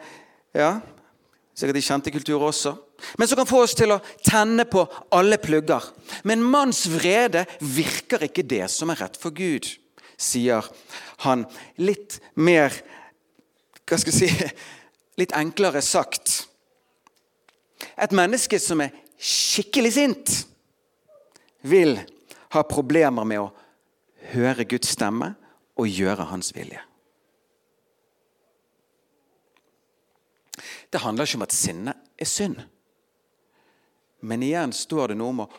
Ja, 0.55 0.79
sikkert 1.55 1.81
i 1.81 1.85
kjente 1.85 2.15
kulturer 2.15 2.49
også. 2.49 2.77
Men 3.19 3.29
som 3.29 3.37
kan 3.37 3.49
få 3.49 3.65
oss 3.65 3.75
til 3.77 3.93
å 3.93 4.01
tenne 4.25 4.65
på 4.71 4.85
alle 5.13 5.37
plugger. 5.43 5.91
Men 6.25 6.45
manns 6.45 6.85
vrede 6.89 7.45
virker 7.61 8.25
ikke 8.29 8.47
det 8.49 8.65
som 8.73 8.93
er 8.93 9.03
rett 9.05 9.19
for 9.21 9.35
Gud. 9.35 9.67
sier 10.17 10.63
han 11.27 11.45
litt 11.77 12.21
mer 12.35 12.71
Hva 13.85 13.99
skal 13.99 14.15
jeg 14.15 14.31
si 14.31 14.51
Litt 15.21 15.35
enklere 15.37 15.83
sagt. 15.83 16.49
Et 18.01 18.15
menneske 18.17 18.59
som 18.61 18.83
er 18.83 18.95
skikkelig 19.21 19.93
sint, 19.95 20.33
vil 21.65 21.97
ha 22.53 22.63
problemer 22.69 23.25
med 23.25 23.41
å 23.41 23.53
høre 24.35 24.67
Guds 24.69 24.93
stemme 24.95 25.33
og 25.81 25.89
gjøre 25.89 26.27
hans 26.29 26.53
vilje. 26.55 26.83
Det 30.91 31.03
handler 31.03 31.27
ikke 31.27 31.41
om 31.41 31.47
at 31.47 31.55
sinne 31.57 31.95
er 32.21 32.29
synd. 32.29 32.61
Men 34.25 34.45
igjen 34.47 34.73
står 34.73 35.11
det 35.11 35.17
noe 35.19 35.33
om 35.33 35.43
å 35.45 35.51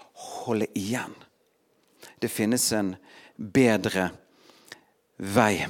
holde 0.45 0.69
igjen. 0.79 1.11
Det 2.21 2.31
finnes 2.31 2.63
en 2.73 2.93
bedre 3.35 4.07
vei. 5.17 5.65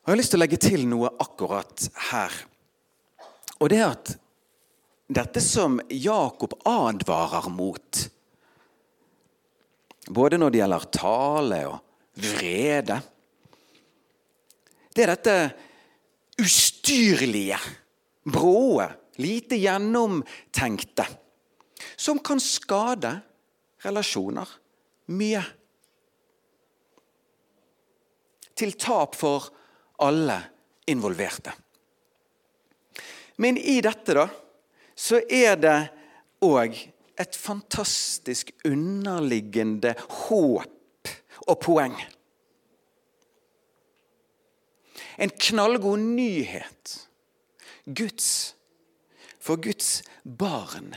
Jeg 0.00 0.08
har 0.10 0.18
lyst 0.18 0.34
til 0.34 0.40
å 0.40 0.42
legge 0.42 0.58
til 0.58 0.88
noe 0.90 1.12
akkurat 1.22 1.86
her. 2.10 2.34
Og 3.60 3.70
det 3.70 3.78
er 3.78 3.92
at 3.92 4.16
dette 5.10 5.40
som 5.42 5.80
Jakob 5.88 6.54
advarer 6.64 7.48
mot, 7.50 8.10
både 10.06 10.38
når 10.38 10.52
det 10.52 10.60
gjelder 10.60 10.90
tale 10.94 11.58
og 11.70 11.78
vrede 12.20 12.96
Det 14.90 15.04
er 15.04 15.12
dette 15.12 15.34
ustyrlige, 16.42 17.56
bråe, 18.26 18.88
lite 19.22 19.56
gjennomtenkte, 19.60 21.06
som 21.94 22.18
kan 22.18 22.42
skade 22.42 23.12
relasjoner 23.84 24.50
mye. 25.14 25.42
Til 28.58 28.74
tap 28.82 29.14
for 29.16 29.46
alle 30.02 30.40
involverte. 30.90 31.54
Men 33.40 33.56
i 33.56 33.78
dette, 33.84 34.18
da, 34.18 34.26
så 35.00 35.22
er 35.30 35.56
det 35.60 35.78
òg 36.44 36.76
et 37.20 37.36
fantastisk 37.36 38.52
underliggende 38.68 39.94
håp 40.28 41.12
og 41.46 41.60
poeng. 41.64 41.96
En 45.20 45.32
knallgod 45.32 46.00
nyhet. 46.00 46.96
Guds 47.84 48.56
For 49.40 49.56
Guds 49.56 50.02
barn 50.24 50.92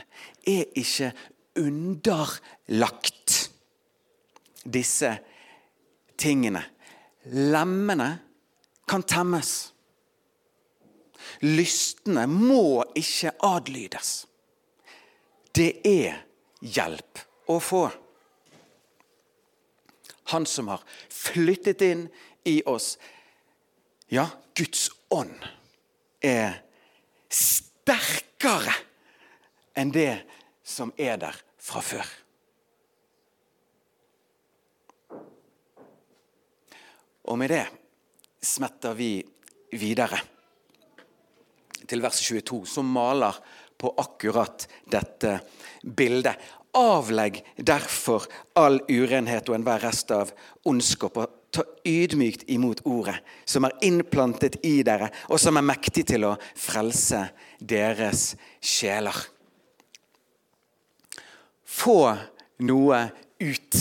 er 0.46 0.68
ikke 0.76 1.12
underlagt 1.56 3.38
disse 4.64 5.14
tingene. 6.20 6.60
Lemmene 7.24 8.10
kan 8.88 9.02
temmes. 9.08 9.73
Lystne 11.44 12.24
må 12.30 12.84
ikke 12.96 13.34
adlydes. 13.44 14.24
Det 15.54 15.84
er 15.84 16.22
hjelp 16.64 17.20
å 17.52 17.58
få. 17.60 17.84
Han 20.32 20.48
som 20.48 20.72
har 20.72 20.80
flyttet 21.12 21.84
inn 21.84 22.06
i 22.48 22.62
oss. 22.64 22.94
Ja, 24.08 24.24
Guds 24.56 24.88
ånd 25.12 25.36
er 26.24 26.62
sterkere 27.28 28.72
enn 29.76 29.92
det 29.92 30.24
som 30.64 30.94
er 30.96 31.18
der 31.20 31.36
fra 31.60 31.84
før. 31.84 32.08
Og 37.28 37.40
med 37.40 37.52
det 37.52 37.64
smetter 38.44 38.96
vi 38.96 39.18
videre 39.76 40.20
til 41.88 42.02
vers 42.04 42.20
22, 42.24 42.64
som 42.68 42.90
maler 42.90 43.36
på 43.78 43.92
akkurat 44.00 44.66
dette 44.90 45.38
bildet. 45.82 46.38
Avlegg 46.74 47.38
derfor 47.56 48.26
all 48.58 48.80
urenhet 48.90 49.48
og 49.48 49.58
enhver 49.58 49.84
rest 49.84 50.10
av 50.14 50.32
ondskap, 50.66 51.16
og 51.16 51.30
ta 51.54 51.62
ydmykt 51.86 52.48
imot 52.50 52.82
ordet, 52.88 53.20
som 53.46 53.66
er 53.68 53.76
innplantet 53.86 54.58
i 54.66 54.80
dere, 54.86 55.12
og 55.30 55.38
som 55.38 55.60
er 55.60 55.68
mektig 55.68 56.06
til 56.10 56.26
å 56.26 56.34
frelse 56.58 57.20
deres 57.60 58.32
sjeler. 58.58 59.14
Få 61.64 62.00
noe 62.66 63.00
ut 63.38 63.78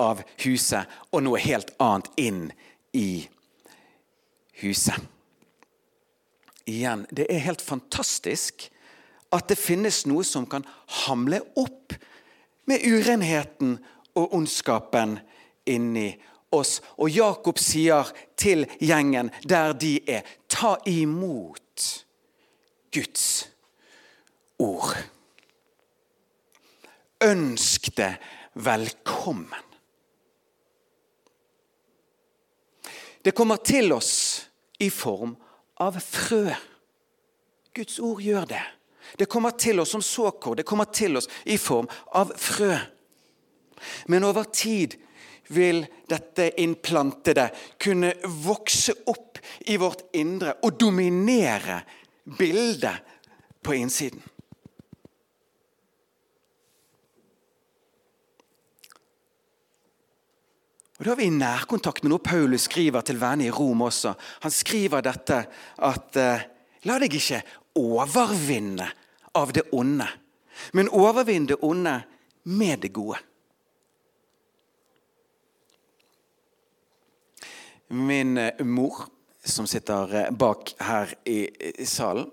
av 0.00 0.20
huset 0.44 1.00
og 1.12 1.24
noe 1.24 1.40
helt 1.40 1.72
annet 1.82 2.12
inn 2.20 2.44
i 2.92 3.24
huset. 4.60 5.13
Igjen, 6.64 7.06
det 7.10 7.26
er 7.28 7.44
helt 7.44 7.62
fantastisk 7.62 8.68
at 9.34 9.48
det 9.50 9.58
finnes 9.58 10.04
noe 10.08 10.24
som 10.24 10.46
kan 10.48 10.64
hamle 11.04 11.40
opp 11.60 11.96
med 12.70 12.84
urenheten 12.86 13.76
og 14.16 14.36
ondskapen 14.38 15.18
inni 15.68 16.12
oss. 16.54 16.78
Og 16.96 17.10
Jakob 17.10 17.58
sier 17.60 18.08
til 18.38 18.64
gjengen 18.80 19.32
der 19.44 19.74
de 19.76 19.98
er, 20.08 20.22
ta 20.48 20.76
imot 20.88 21.88
Guds 22.94 23.26
ord. 24.62 24.94
Ønsk 27.24 27.90
det 27.96 28.14
velkommen. 28.54 29.72
Det 33.24 33.32
kommer 33.32 33.56
til 33.56 33.92
oss 33.96 34.44
i 34.84 34.90
form 34.92 35.32
av 35.82 35.98
frø. 36.00 36.48
Guds 37.74 37.98
ord 37.98 38.22
gjør 38.22 38.46
det. 38.50 38.62
Det 39.18 39.28
kommer 39.30 39.54
til 39.58 39.80
oss 39.82 39.92
som 39.94 40.02
såkorn. 40.02 40.56
Det 40.56 40.66
kommer 40.66 40.88
til 40.94 41.18
oss 41.18 41.28
i 41.44 41.58
form 41.60 41.88
av 42.14 42.32
frø. 42.38 42.76
Men 44.06 44.24
over 44.24 44.46
tid 44.54 44.96
vil 45.52 45.82
dette 46.08 46.48
innplantede 46.62 47.50
kunne 47.82 48.14
vokse 48.46 48.94
opp 49.10 49.40
i 49.68 49.76
vårt 49.80 50.06
indre 50.16 50.56
og 50.64 50.78
dominere 50.80 51.82
bildet 52.38 53.02
på 53.64 53.76
innsiden. 53.76 54.22
Og 61.04 61.08
Da 61.10 61.12
er 61.12 61.18
vi 61.20 61.26
i 61.28 61.36
nærkontakt 61.36 62.00
med 62.00 62.14
noe 62.14 62.24
Paulus 62.24 62.62
skriver 62.64 63.02
til 63.04 63.18
venner 63.20 63.44
i 63.44 63.52
Rom 63.52 63.82
også. 63.84 64.14
Han 64.40 64.52
skriver 64.54 65.02
dette 65.04 65.36
at 65.84 66.16
eh, 66.16 66.44
La 66.88 66.94
deg 66.96 67.12
ikke 67.12 67.42
overvinne 67.76 68.86
av 69.36 69.52
det 69.52 69.66
onde, 69.76 70.06
men 70.72 70.88
overvinn 70.88 71.50
det 71.50 71.58
onde 71.60 71.92
med 72.48 72.80
det 72.86 72.90
gode. 72.96 73.18
Min 77.92 78.40
eh, 78.40 78.64
mor, 78.64 79.04
som 79.44 79.68
sitter 79.68 80.16
eh, 80.22 80.32
bak 80.32 80.72
her 80.88 81.12
i 81.28 81.84
salen, 81.84 82.32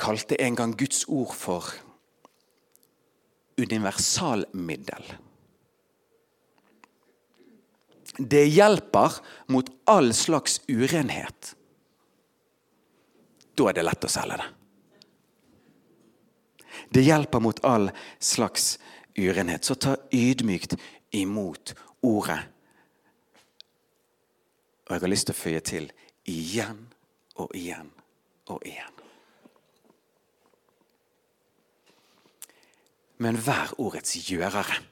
kalte 0.00 0.40
en 0.40 0.56
gang 0.56 0.72
Guds 0.80 1.04
ord 1.12 1.36
for 1.36 1.68
universalmiddel. 3.60 5.12
Det 8.18 8.44
hjelper 8.46 9.12
mot 9.46 9.70
all 9.90 10.12
slags 10.14 10.60
urenhet. 10.68 11.54
Da 13.54 13.68
er 13.70 13.78
det 13.78 13.84
lett 13.86 14.06
å 14.06 14.10
selge 14.10 14.38
det. 14.38 14.48
Det 16.94 17.02
hjelper 17.02 17.42
mot 17.42 17.58
all 17.66 17.90
slags 18.22 18.78
urenhet. 19.18 19.64
Så 19.64 19.74
ta 19.74 19.96
ydmykt 20.14 20.76
imot 21.14 21.74
ordet. 22.02 22.40
Og 24.84 24.94
jeg 24.94 25.02
har 25.02 25.10
lyst 25.10 25.30
til 25.30 25.34
å 25.34 25.42
føye 25.42 25.62
til 25.64 25.90
igjen 26.28 26.84
og 27.40 27.54
igjen 27.56 27.90
og 28.52 28.62
igjen. 28.66 28.90
Men 33.24 33.38
vær 33.40 33.72
ordets 33.80 34.18
gjørere 34.28 34.82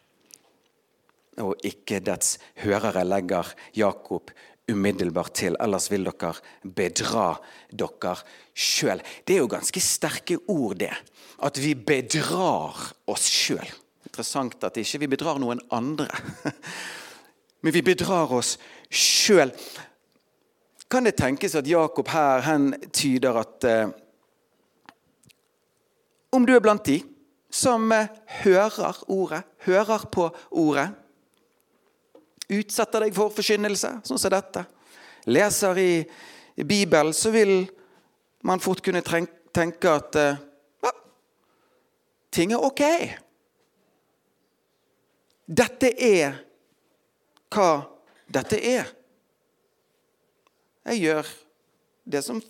og 1.41 1.57
ikke 1.65 2.01
dets 2.05 2.37
hørere, 2.61 3.05
legger 3.09 3.53
Jakob 3.77 4.31
umiddelbart 4.71 5.35
til. 5.35 5.57
Ellers 5.61 5.89
vil 5.91 6.07
dere 6.07 6.35
bedra 6.77 7.29
dere 7.71 8.17
sjøl. 8.55 9.03
Det 9.25 9.37
er 9.37 9.45
jo 9.45 9.51
ganske 9.51 9.81
sterke 9.83 10.39
ord, 10.49 10.77
det. 10.83 10.93
At 11.43 11.59
vi 11.59 11.75
bedrar 11.75 12.77
oss 13.11 13.29
sjøl. 13.29 13.69
Interessant 14.07 14.63
at 14.65 14.77
ikke 14.77 15.05
vi 15.05 15.13
bedrar 15.15 15.41
noen 15.41 15.63
andre. 15.73 16.09
Men 17.63 17.75
vi 17.75 17.85
bedrar 17.87 18.33
oss 18.35 18.57
sjøl. 18.91 19.55
Kan 20.91 21.09
det 21.09 21.17
tenkes 21.17 21.57
at 21.57 21.69
Jakob 21.69 22.11
her 22.13 22.43
hen 22.45 22.73
tyder 22.93 23.39
at 23.41 23.65
eh, 23.65 23.93
Om 26.33 26.47
du 26.49 26.55
er 26.55 26.63
blant 26.65 26.85
de 26.85 26.99
som 27.53 27.93
eh, 27.93 28.09
hører 28.43 28.99
ordet, 29.13 29.43
hører 29.65 30.05
på 30.13 30.29
ordet 30.51 30.91
utsetter 32.59 33.07
deg 33.07 33.17
for 33.17 33.33
forkynnelse, 33.35 33.95
sånn 34.07 34.21
som 34.21 34.33
dette, 34.33 34.65
leser 35.31 35.79
i, 35.79 35.93
i 36.59 36.67
Bibelen, 36.67 37.15
så 37.15 37.33
vil 37.35 37.67
man 38.47 38.63
fort 38.63 38.83
kunne 38.85 39.03
tenke 39.03 39.93
at 39.93 40.19
ja, 40.19 40.93
ting 42.35 42.55
er 42.55 42.65
ok. 42.65 42.83
Dette 45.47 45.93
er 45.95 46.41
hva 47.53 47.71
dette 48.33 48.59
er. 48.59 48.89
Jeg 50.89 51.05
gjør 51.05 51.29
det 52.09 52.23
som 52.27 52.41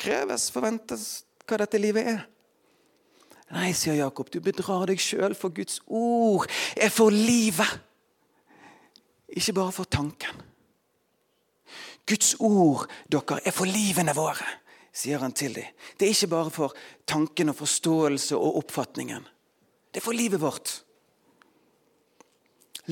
kreves, 0.00 0.48
forventes, 0.52 1.24
hva 1.44 1.60
dette 1.60 1.80
livet 1.80 2.08
er. 2.14 2.24
Nei, 3.54 3.70
sier 3.78 3.94
Jakob, 3.94 4.30
du 4.32 4.40
bedrar 4.42 4.88
deg 4.90 5.00
sjøl, 5.02 5.36
for 5.38 5.54
Guds 5.54 5.78
ord 5.86 6.48
er 6.74 6.90
for 6.90 7.14
livet. 7.14 7.78
Ikke 9.36 9.52
bare 9.56 9.74
for 9.74 9.84
tanken. 9.84 10.42
Guds 12.06 12.36
ord, 12.38 12.86
dere, 13.10 13.40
er 13.44 13.54
for 13.54 13.68
livene 13.68 14.14
våre, 14.16 14.46
sier 14.94 15.20
han 15.20 15.34
til 15.36 15.58
dem. 15.58 15.72
Det 15.98 16.06
er 16.06 16.14
ikke 16.14 16.32
bare 16.32 16.52
for 16.54 16.76
tanken 17.08 17.50
og 17.50 17.58
forståelse 17.58 18.38
og 18.38 18.60
oppfatningen. 18.62 19.26
Det 19.90 20.00
er 20.00 20.04
for 20.04 20.16
livet 20.16 20.40
vårt. 20.40 20.78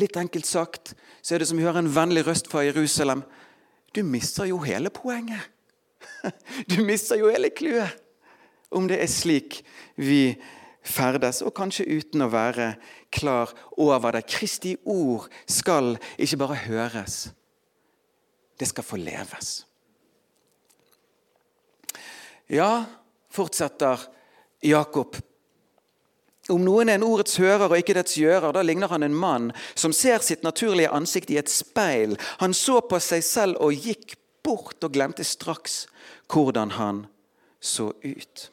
Litt 0.01 0.17
enkelt 0.19 0.49
sagt 0.49 0.95
så 1.23 1.35
er 1.35 1.43
det 1.43 1.49
som 1.49 1.61
vi 1.61 1.65
hører 1.65 1.85
en 1.85 1.93
vennlig 1.95 2.25
røst 2.27 2.51
fra 2.51 2.65
Jerusalem. 2.67 3.23
Du 3.95 4.03
mister 4.03 4.49
jo 4.51 4.59
hele 4.67 4.91
poenget. 4.91 5.51
Du 6.71 6.83
mister 6.85 7.17
jo 7.17 7.31
hele 7.31 7.51
clouet. 7.55 7.95
Om 8.75 8.89
det 8.91 8.99
er 9.01 9.09
slik 9.09 9.61
vi 9.97 10.35
ferdes, 10.85 11.41
og 11.47 11.55
kanskje 11.57 11.87
uten 11.87 12.25
å 12.25 12.33
være 12.33 12.75
klar 13.15 13.53
over 13.81 14.17
det. 14.17 14.27
Kristi 14.31 14.75
ord 14.85 15.29
skal 15.47 15.95
ikke 16.19 16.41
bare 16.43 16.59
høres, 16.67 17.29
det 18.61 18.69
skal 18.71 18.87
få 18.87 18.99
leves. 19.01 19.63
Ja, 22.51 22.85
fortsetter 23.33 24.03
Jakob 24.63 25.17
om 26.53 26.61
noen 26.61 26.91
er 26.93 26.99
en 26.99 27.07
ordets 27.07 27.39
hører 27.41 27.71
og 27.71 27.79
ikke 27.79 27.97
dets 27.97 28.19
gjører, 28.21 28.53
da 28.53 28.61
ligner 28.65 28.91
han 28.93 29.07
en 29.07 29.17
mann 29.17 29.49
som 29.73 29.95
ser 29.97 30.21
sitt 30.25 30.45
naturlige 30.45 30.93
ansikt 30.93 31.33
i 31.33 31.39
et 31.41 31.49
speil. 31.49 32.19
Han 32.43 32.53
så 32.57 32.83
på 32.85 33.01
seg 33.01 33.25
selv 33.25 33.63
og 33.65 33.73
gikk 33.73 34.17
bort 34.45 34.85
og 34.85 34.93
glemte 34.93 35.25
straks 35.25 35.85
hvordan 36.29 36.77
han 36.77 37.07
så 37.65 37.93
ut. 38.05 38.51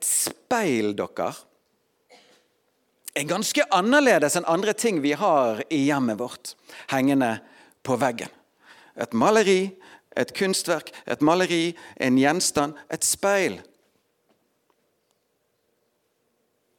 Et 0.00 0.06
speil, 0.08 0.94
dere, 0.96 1.28
er 3.10 3.26
ganske 3.28 3.66
annerledes 3.74 4.38
enn 4.38 4.48
andre 4.48 4.72
ting 4.72 5.02
vi 5.04 5.12
har 5.18 5.60
i 5.68 5.82
hjemmet 5.90 6.16
vårt 6.20 6.54
hengende 6.94 7.34
på 7.84 7.98
veggen. 8.00 8.32
Et 8.96 9.12
maleri 9.12 9.60
et 10.16 10.32
kunstverk, 10.34 10.90
et 11.06 11.22
maleri, 11.22 11.76
en 12.00 12.18
gjenstand, 12.18 12.78
et 12.90 13.06
speil. 13.06 13.60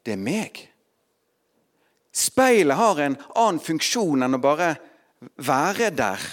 Det 0.03 0.15
er 0.15 0.21
meg. 0.21 0.65
Speilet 2.11 2.75
har 2.75 2.99
en 2.99 3.17
annen 3.39 3.61
funksjon 3.63 4.25
enn 4.25 4.35
å 4.35 4.41
bare 4.41 4.73
være 5.39 5.91
der. 5.95 6.23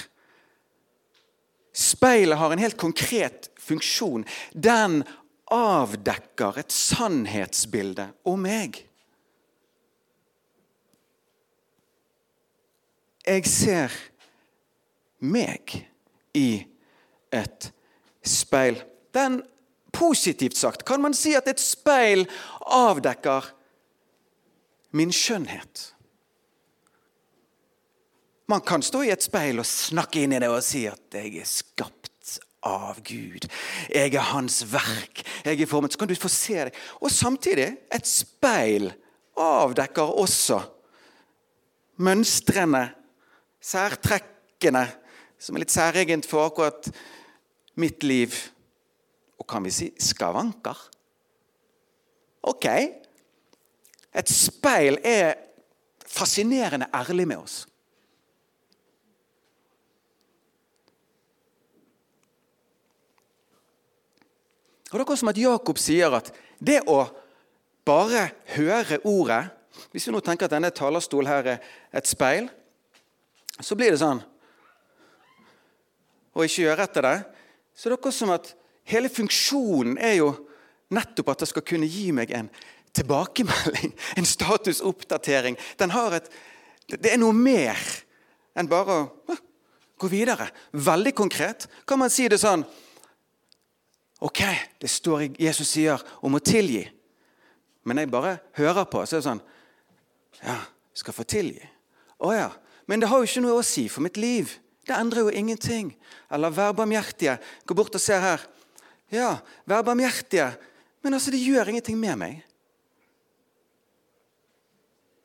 Speilet 1.71 2.41
har 2.41 2.53
en 2.53 2.63
helt 2.63 2.79
konkret 2.81 3.51
funksjon. 3.63 4.25
Den 4.53 5.05
avdekker 5.55 6.61
et 6.61 6.73
sannhetsbilde 6.73 8.11
om 8.29 8.43
meg. 8.45 8.83
Jeg 13.29 13.45
ser 13.49 13.95
meg 15.21 15.75
i 16.37 16.51
et 17.35 17.71
speil. 18.25 18.81
Den 19.13 19.43
Positivt 19.99 20.57
sagt 20.57 20.85
kan 20.87 21.03
man 21.03 21.15
si 21.17 21.33
at 21.35 21.49
et 21.51 21.61
speil 21.61 22.27
avdekker 22.61 23.47
min 24.95 25.13
skjønnhet. 25.13 25.95
Man 28.49 28.63
kan 28.65 28.85
stå 28.85 29.03
i 29.05 29.11
et 29.13 29.25
speil 29.25 29.59
og 29.61 29.67
snakke 29.69 30.23
inn 30.23 30.37
i 30.37 30.41
det 30.41 30.49
og 30.53 30.63
si 30.65 30.87
at 30.87 31.01
'jeg 31.13 31.41
er 31.41 31.49
skapt 31.49 32.39
av 32.63 33.01
Gud'. 33.03 33.49
'Jeg 33.91 34.15
er 34.15 34.21
Hans 34.33 34.63
verk'. 34.73 35.18
Jeg 35.49 35.63
er 35.63 35.71
formet. 35.71 35.93
Så 35.93 36.01
kan 36.01 36.11
du 36.11 36.15
få 36.19 36.31
se 36.33 36.57
deg. 36.69 36.77
Og 37.01 37.13
samtidig, 37.13 37.71
et 37.95 38.09
speil 38.09 38.91
avdekker 39.39 40.15
også 40.23 40.61
mønstrene, 42.03 42.85
særtrekkene, 43.61 44.85
som 45.39 45.57
er 45.57 45.63
litt 45.63 45.75
særegent 45.75 46.27
for 46.27 46.49
akkurat 46.49 46.91
mitt 47.79 48.03
liv 48.07 48.35
og 49.39 49.47
kan 49.47 49.65
vi 49.65 49.73
si 49.73 49.89
skavanker? 50.03 50.79
Ok. 52.49 52.67
Et 54.19 54.31
speil 54.31 54.99
er 55.07 55.37
fascinerende 56.09 56.89
ærlig 56.95 57.29
med 57.29 57.43
oss. 57.45 57.63
Og 64.89 64.93
Det 64.93 64.99
er 64.99 65.05
akkurat 65.05 65.21
som 65.21 65.33
at 65.33 65.41
Jakob 65.41 65.81
sier 65.81 66.15
at 66.17 66.33
det 66.59 66.81
å 66.89 67.03
bare 67.87 68.31
høre 68.57 69.01
ordet 69.05 69.45
Hvis 69.93 70.09
vi 70.09 70.13
nå 70.13 70.21
tenker 70.25 70.49
at 70.49 70.57
denne 70.57 70.73
talerstolen 70.75 71.31
her 71.31 71.47
er 71.47 71.59
et 71.95 72.09
speil, 72.09 72.49
så 73.63 73.77
blir 73.79 73.93
det 73.95 74.01
sånn 74.01 74.19
Å 76.35 76.47
ikke 76.47 76.65
gjøre 76.65 76.89
etter 76.89 77.07
det 77.07 77.19
så 77.79 77.87
det 77.87 77.95
er 77.95 78.01
akkurat 78.01 78.17
som 78.17 78.31
at 78.35 78.49
hele 78.91 79.11
funksjonen 79.13 80.01
er 80.03 80.17
jo 80.19 80.33
nettopp 80.91 81.29
at 81.31 81.45
det 81.45 81.49
skal 81.53 81.63
kunne 81.63 81.87
gi 81.87 82.09
meg 82.11 82.33
en 82.35 82.49
tilbakemelding, 82.97 83.93
en 84.19 84.27
statusoppdatering. 84.27 85.55
Den 85.79 85.95
har 85.95 86.17
et, 86.19 86.27
det 86.91 87.13
er 87.13 87.21
noe 87.23 87.37
mer 87.37 87.79
enn 88.59 88.67
bare 88.67 88.97
å 88.97 89.37
gå 89.99 90.11
videre. 90.11 90.49
Veldig 90.75 91.15
konkret 91.15 91.69
kan 91.87 92.03
man 92.03 92.11
si 92.11 92.27
det 92.27 92.41
sånn 92.43 92.67
Ok, 94.19 94.43
det 94.81 94.91
står 94.91 95.29
Jesus 95.39 95.69
sier 95.71 96.03
om 96.25 96.35
å 96.35 96.43
tilgi. 96.43 96.83
Men 97.87 98.03
jeg 98.03 98.11
bare 98.11 98.39
hører 98.59 98.89
på, 98.91 99.05
så 99.07 99.17
er 99.17 99.23
det 99.23 99.29
sånn 99.29 99.45
Ja, 100.43 100.59
skal 100.95 101.15
få 101.15 101.27
tilgi. 101.27 101.63
Å 102.19 102.33
ja. 102.35 102.49
Men 102.91 103.03
det 103.03 103.09
har 103.11 103.21
jo 103.21 103.29
ikke 103.29 103.45
noe 103.45 103.61
å 103.61 103.67
si 103.67 103.87
for 103.91 104.05
mitt 104.05 104.19
liv. 104.19 104.51
Det 104.87 104.97
endrer 104.97 105.27
jo 105.27 105.35
ingenting. 105.35 105.93
Eller 106.33 106.55
vær 106.55 106.75
barmhjertige. 106.77 107.37
Gå 107.69 107.77
bort 107.77 107.95
og 107.95 108.03
se 108.03 108.17
her. 108.19 108.43
Ja, 109.13 109.39
vær 109.69 109.85
barmhjertige. 109.87 110.51
Men 111.05 111.19
altså, 111.19 111.33
det 111.35 111.43
gjør 111.43 111.71
ingenting 111.71 111.99
med 112.01 112.19
meg. 112.21 112.41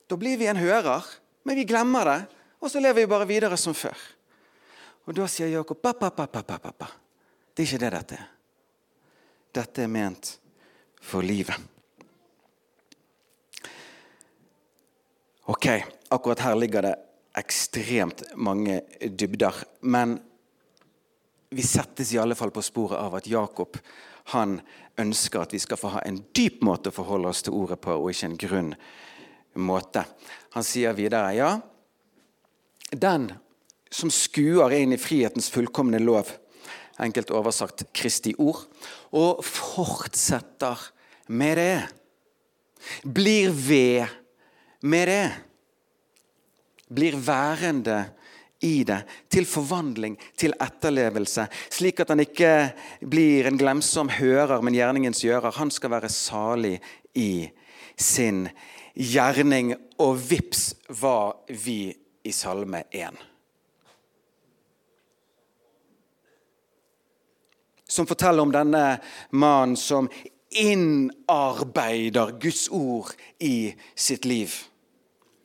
Da 0.09 0.17
blir 0.19 0.37
vi 0.37 0.49
en 0.51 0.59
hører, 0.59 1.05
men 1.47 1.57
vi 1.57 1.65
glemmer 1.65 2.09
det. 2.11 2.19
Og 2.61 2.71
så 2.71 2.83
lever 2.83 3.01
vi 3.01 3.11
bare 3.11 3.27
videre 3.27 3.57
som 3.59 3.75
før. 3.75 3.97
Og 5.07 5.15
da 5.17 5.25
sier 5.27 5.51
Jakob 5.51 5.81
pappa, 5.83 6.11
pappa, 6.11 6.43
pappa, 6.43 6.59
pappa. 6.69 6.91
Det 7.53 7.63
er 7.63 7.71
ikke 7.71 7.81
det 7.81 7.91
dette 7.97 8.19
er. 8.19 8.32
Dette 9.53 9.85
er 9.85 9.91
ment 9.91 10.33
for 11.03 11.25
livet. 11.25 11.55
Ok, 15.45 15.67
akkurat 16.09 16.39
her 16.39 16.55
ligger 16.55 16.85
det 16.87 16.93
ekstremt 17.37 18.23
mange 18.35 18.81
dybder. 19.01 19.53
Men 19.81 20.17
vi 21.49 21.63
settes 21.63 22.13
i 22.13 22.17
alle 22.17 22.35
fall 22.35 22.51
på 22.51 22.63
sporet 22.65 22.97
av 22.97 23.15
at 23.19 23.27
Jakob 23.27 23.77
han 24.31 24.59
ønsker 24.97 25.43
at 25.43 25.53
vi 25.53 25.59
skal 25.59 25.77
få 25.77 25.91
ha 25.97 26.01
en 26.07 26.21
dyp 26.35 26.61
måte 26.63 26.89
å 26.89 26.95
forholde 26.95 27.29
oss 27.29 27.43
til 27.43 27.57
ordet 27.57 27.79
på, 27.83 27.93
og 27.93 28.09
ikke 28.13 28.29
en 28.29 28.39
grunn 28.39 28.71
måte. 29.59 30.05
Han 30.55 30.65
sier 30.65 30.95
videre 30.97 31.33
ja, 31.35 31.51
den 32.89 33.31
som 33.93 34.09
skuer 34.13 34.73
inn 34.73 34.95
i 34.95 35.01
frihetens 35.01 35.51
fullkomne 35.53 35.99
lov, 36.01 36.31
enkelt 37.01 37.31
oversagt 37.33 37.85
Kristi 37.95 38.35
ord, 38.37 38.65
og 39.11 39.41
fortsetter 39.45 40.77
med 41.33 41.57
det, 41.57 41.79
blir 43.03 43.49
ved 43.53 44.19
med 44.83 45.07
det 45.07 45.25
blir 46.93 47.17
værende 47.17 48.03
i 48.63 48.83
det, 48.87 49.01
til 49.31 49.47
forvandling, 49.49 50.15
til 50.39 50.55
etterlevelse, 50.61 51.47
slik 51.73 51.99
at 51.99 52.13
han 52.13 52.23
ikke 52.23 52.53
blir 53.11 53.49
en 53.49 53.59
glemsom 53.59 54.11
hører, 54.13 54.61
men 54.63 54.75
gjerningens 54.77 55.23
gjører. 55.25 55.51
Han 55.57 55.71
skal 55.73 55.91
være 55.91 56.11
salig 56.13 56.77
i 57.19 57.49
sin 57.99 58.47
gjerning. 58.95 59.73
Og 59.99 60.15
vips 60.29 60.69
var 61.01 61.43
vi 61.49 61.91
i 62.23 62.31
Salme 62.31 62.85
1. 62.91 63.32
Som 67.93 68.09
forteller 68.09 68.41
om 68.41 68.53
denne 68.53 68.85
mannen 69.29 69.77
som 69.77 70.09
innarbeider 70.53 72.33
Guds 72.41 72.67
ord 72.73 73.13
i 73.39 73.73
sitt 73.95 74.25
liv. 74.25 74.53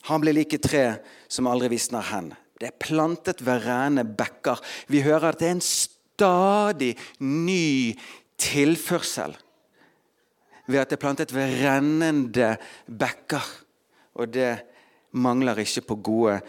Han 0.09 0.21
blir 0.21 0.33
like 0.33 0.57
tre 0.61 0.85
som 1.29 1.49
aldri 1.49 1.69
visner 1.75 2.05
hen. 2.09 2.31
Det 2.59 2.71
er 2.71 2.81
plantet 2.81 3.43
ved 3.45 3.63
rene 3.65 4.03
bekker. 4.03 4.59
Vi 4.89 5.03
hører 5.05 5.31
at 5.31 5.39
det 5.41 5.49
er 5.49 5.57
en 5.57 5.65
stadig 5.65 6.95
ny 7.23 7.95
tilførsel 8.39 9.35
ved 10.69 10.81
at 10.81 10.91
det 10.91 10.99
er 10.99 11.01
plantet 11.01 11.33
ved 11.33 11.55
rennende 11.63 12.53
bekker. 12.85 13.45
Og 14.19 14.33
det 14.33 14.51
mangler 15.11 15.61
ikke 15.61 15.87
på 15.89 15.99
gode 16.09 16.39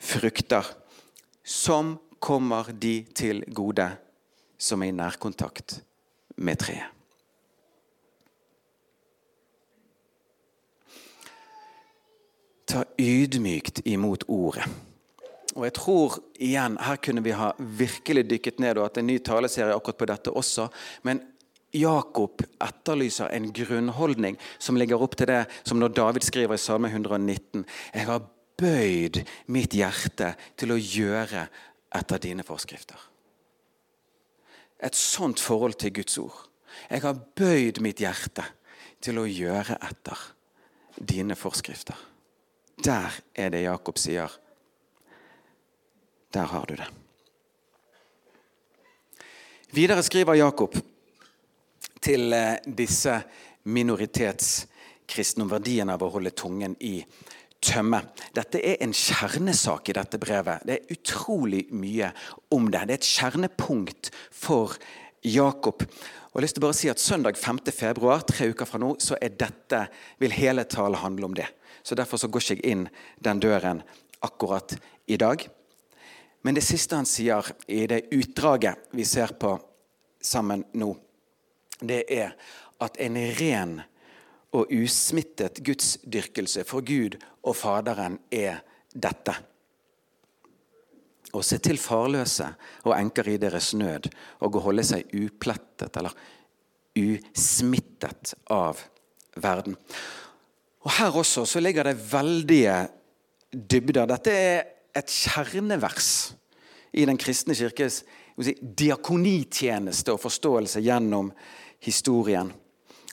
frukter, 0.00 0.64
som 1.44 1.96
kommer 2.22 2.70
de 2.72 3.00
til 3.16 3.42
gode 3.52 3.88
som 4.58 4.82
er 4.82 4.92
i 4.92 4.96
nærkontakt 4.96 5.80
med 6.36 6.60
treet. 6.60 6.92
Ta 12.66 12.82
ydmykt 12.98 13.84
imot 13.86 14.26
ordet. 14.26 14.66
Og 15.56 15.64
jeg 15.64 15.74
tror 15.78 16.18
igjen, 16.42 16.76
Her 16.80 16.96
kunne 16.96 17.22
vi 17.24 17.32
ha 17.32 17.52
virkelig 17.58 18.26
dykket 18.28 18.58
ned 18.60 18.76
og 18.76 18.88
hatt 18.88 18.98
en 19.00 19.06
ny 19.06 19.18
taleserie 19.24 19.74
akkurat 19.74 19.98
på 19.98 20.08
dette 20.10 20.34
også. 20.34 20.68
Men 21.02 21.22
Jakob 21.72 22.42
etterlyser 22.62 23.32
en 23.32 23.50
grunnholdning 23.52 24.36
som 24.58 24.76
ligger 24.76 25.00
opp 25.02 25.16
til 25.16 25.30
det 25.30 25.44
som 25.64 25.80
når 25.80 25.94
David 25.96 26.26
skriver 26.26 26.56
i 26.56 26.60
Salme 26.60 26.90
119. 26.92 27.64
Jeg 27.94 28.06
har 28.06 28.28
bøyd 28.58 29.22
mitt 29.52 29.76
hjerte 29.76 30.34
til 30.56 30.72
å 30.72 30.80
gjøre 30.80 31.46
etter 31.96 32.22
dine 32.22 32.44
forskrifter. 32.46 33.15
Et 34.82 34.94
sånt 34.94 35.40
forhold 35.40 35.78
til 35.80 35.94
Guds 35.96 36.18
ord. 36.18 36.42
Jeg 36.90 37.02
har 37.02 37.22
bøyd 37.36 37.80
mitt 37.84 38.02
hjerte 38.02 38.44
til 39.00 39.18
å 39.20 39.28
gjøre 39.28 39.78
etter 39.80 40.20
dine 40.96 41.36
forskrifter. 41.36 41.96
Der 42.84 43.14
er 43.34 43.50
det 43.52 43.64
Jakob 43.64 43.98
sier. 43.98 44.32
Der 46.32 46.52
har 46.52 46.66
du 46.68 46.76
det. 46.76 46.88
Videre 49.72 50.02
skriver 50.04 50.36
Jakob 50.38 50.76
til 52.00 52.32
eh, 52.32 52.60
disse 52.64 53.16
minoritetskristne 53.66 55.46
om 55.46 55.50
verdien 55.50 55.90
av 55.90 56.04
å 56.04 56.10
holde 56.14 56.32
tungen 56.36 56.76
i 56.80 57.00
tømme. 57.64 58.02
Dette 58.36 58.60
er 58.60 58.82
en 58.84 58.94
kjernesak 58.94 59.90
i 59.90 59.96
dette 59.96 60.20
brevet. 60.22 60.64
Det 60.66 60.76
er 60.76 60.94
utrolig 60.96 61.66
mye 61.74 62.12
om 62.54 62.70
det. 62.70 62.84
Det 62.86 62.96
er 62.96 63.00
et 63.00 63.10
kjernepunkt 63.10 64.10
for 64.34 64.76
Jakob. 65.26 65.82
Og 65.82 65.88
jeg 65.88 66.42
har 66.42 66.44
lyst 66.44 66.58
til 66.58 66.62
å 66.62 66.66
bare 66.66 66.76
si 66.76 66.90
at 66.92 67.02
Søndag 67.02 67.38
5. 67.40 67.62
februar, 67.72 68.24
tre 68.28 68.50
uker 68.52 68.68
fra 68.68 68.80
nå, 68.82 68.94
så 69.00 69.16
er 69.20 69.38
dette, 69.40 69.86
vil 70.20 70.34
hele 70.36 70.66
talen 70.68 71.00
handle 71.00 71.30
om 71.30 71.36
det. 71.36 71.48
Så 71.82 71.96
Derfor 71.96 72.20
så 72.20 72.28
går 72.28 72.42
ikke 72.42 72.56
jeg 72.58 72.72
inn 72.72 72.88
den 73.24 73.40
døren 73.40 73.82
akkurat 74.26 74.76
i 75.06 75.16
dag. 75.16 75.46
Men 76.42 76.54
det 76.54 76.64
siste 76.66 76.98
han 76.98 77.08
sier 77.08 77.46
i 77.66 77.86
det 77.90 78.06
utdraget 78.14 78.90
vi 78.94 79.04
ser 79.08 79.32
på 79.38 79.56
sammen 80.22 80.64
nå, 80.78 80.92
det 81.80 82.04
er 82.12 82.34
at 82.82 82.98
en 83.02 83.16
ren 83.38 83.80
og 84.56 84.72
usmittet 84.72 85.60
gudsdyrkelse 85.64 86.64
for 86.68 86.84
Gud 86.86 87.18
og 87.44 87.56
Faderen 87.58 88.18
er 88.32 88.62
dette. 88.94 89.34
Å 91.36 91.42
se 91.44 91.58
til 91.60 91.78
farløse 91.80 92.46
og 92.86 92.94
enker 92.96 93.28
i 93.28 93.40
deres 93.42 93.74
nød 93.76 94.08
og 94.40 94.56
å 94.56 94.64
holde 94.68 94.86
seg 94.86 95.10
uplettet 95.18 95.98
eller 96.00 96.14
usmittet 96.96 98.32
av 98.52 98.80
verden. 99.36 99.76
Og 100.86 100.94
Her 100.96 101.18
også 101.18 101.44
så 101.44 101.60
ligger 101.60 101.90
det 101.90 101.98
veldige 102.12 102.78
dybder. 103.52 104.06
Dette 104.08 104.32
er 104.32 104.62
et 104.96 105.12
kjernevers 105.12 106.32
i 106.96 107.04
Den 107.04 107.18
kristne 107.20 107.56
kirkes 107.58 108.00
si, 108.40 108.54
diakonitjeneste 108.56 110.14
og 110.14 110.22
forståelse 110.22 110.80
gjennom 110.80 111.28
historien. 111.84 112.48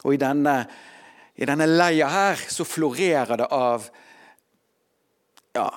Og 0.03 0.15
i 0.15 0.21
denne, 0.21 0.55
i 1.35 1.47
denne 1.49 1.65
leia 1.65 2.07
her 2.11 2.41
så 2.49 2.65
florerer 2.67 3.39
det 3.41 3.49
av 3.53 3.87
ja, 5.53 5.67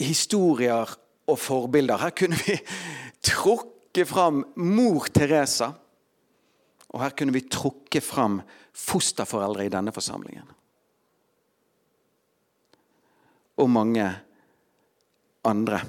historier 0.00 0.90
og 1.28 1.38
forbilder. 1.40 2.00
Her 2.00 2.14
kunne 2.16 2.38
vi 2.40 2.56
trukke 3.32 4.04
fram 4.08 4.42
mor 4.60 5.08
Teresa. 5.12 5.72
Og 6.92 7.02
her 7.02 7.12
kunne 7.16 7.34
vi 7.36 7.44
trukke 7.48 8.00
fram 8.04 8.40
fosterforeldre 8.76 9.66
i 9.66 9.72
denne 9.72 9.92
forsamlingen. 9.92 10.46
Og 13.58 13.68
mange 13.72 14.06
andre. 15.48 15.82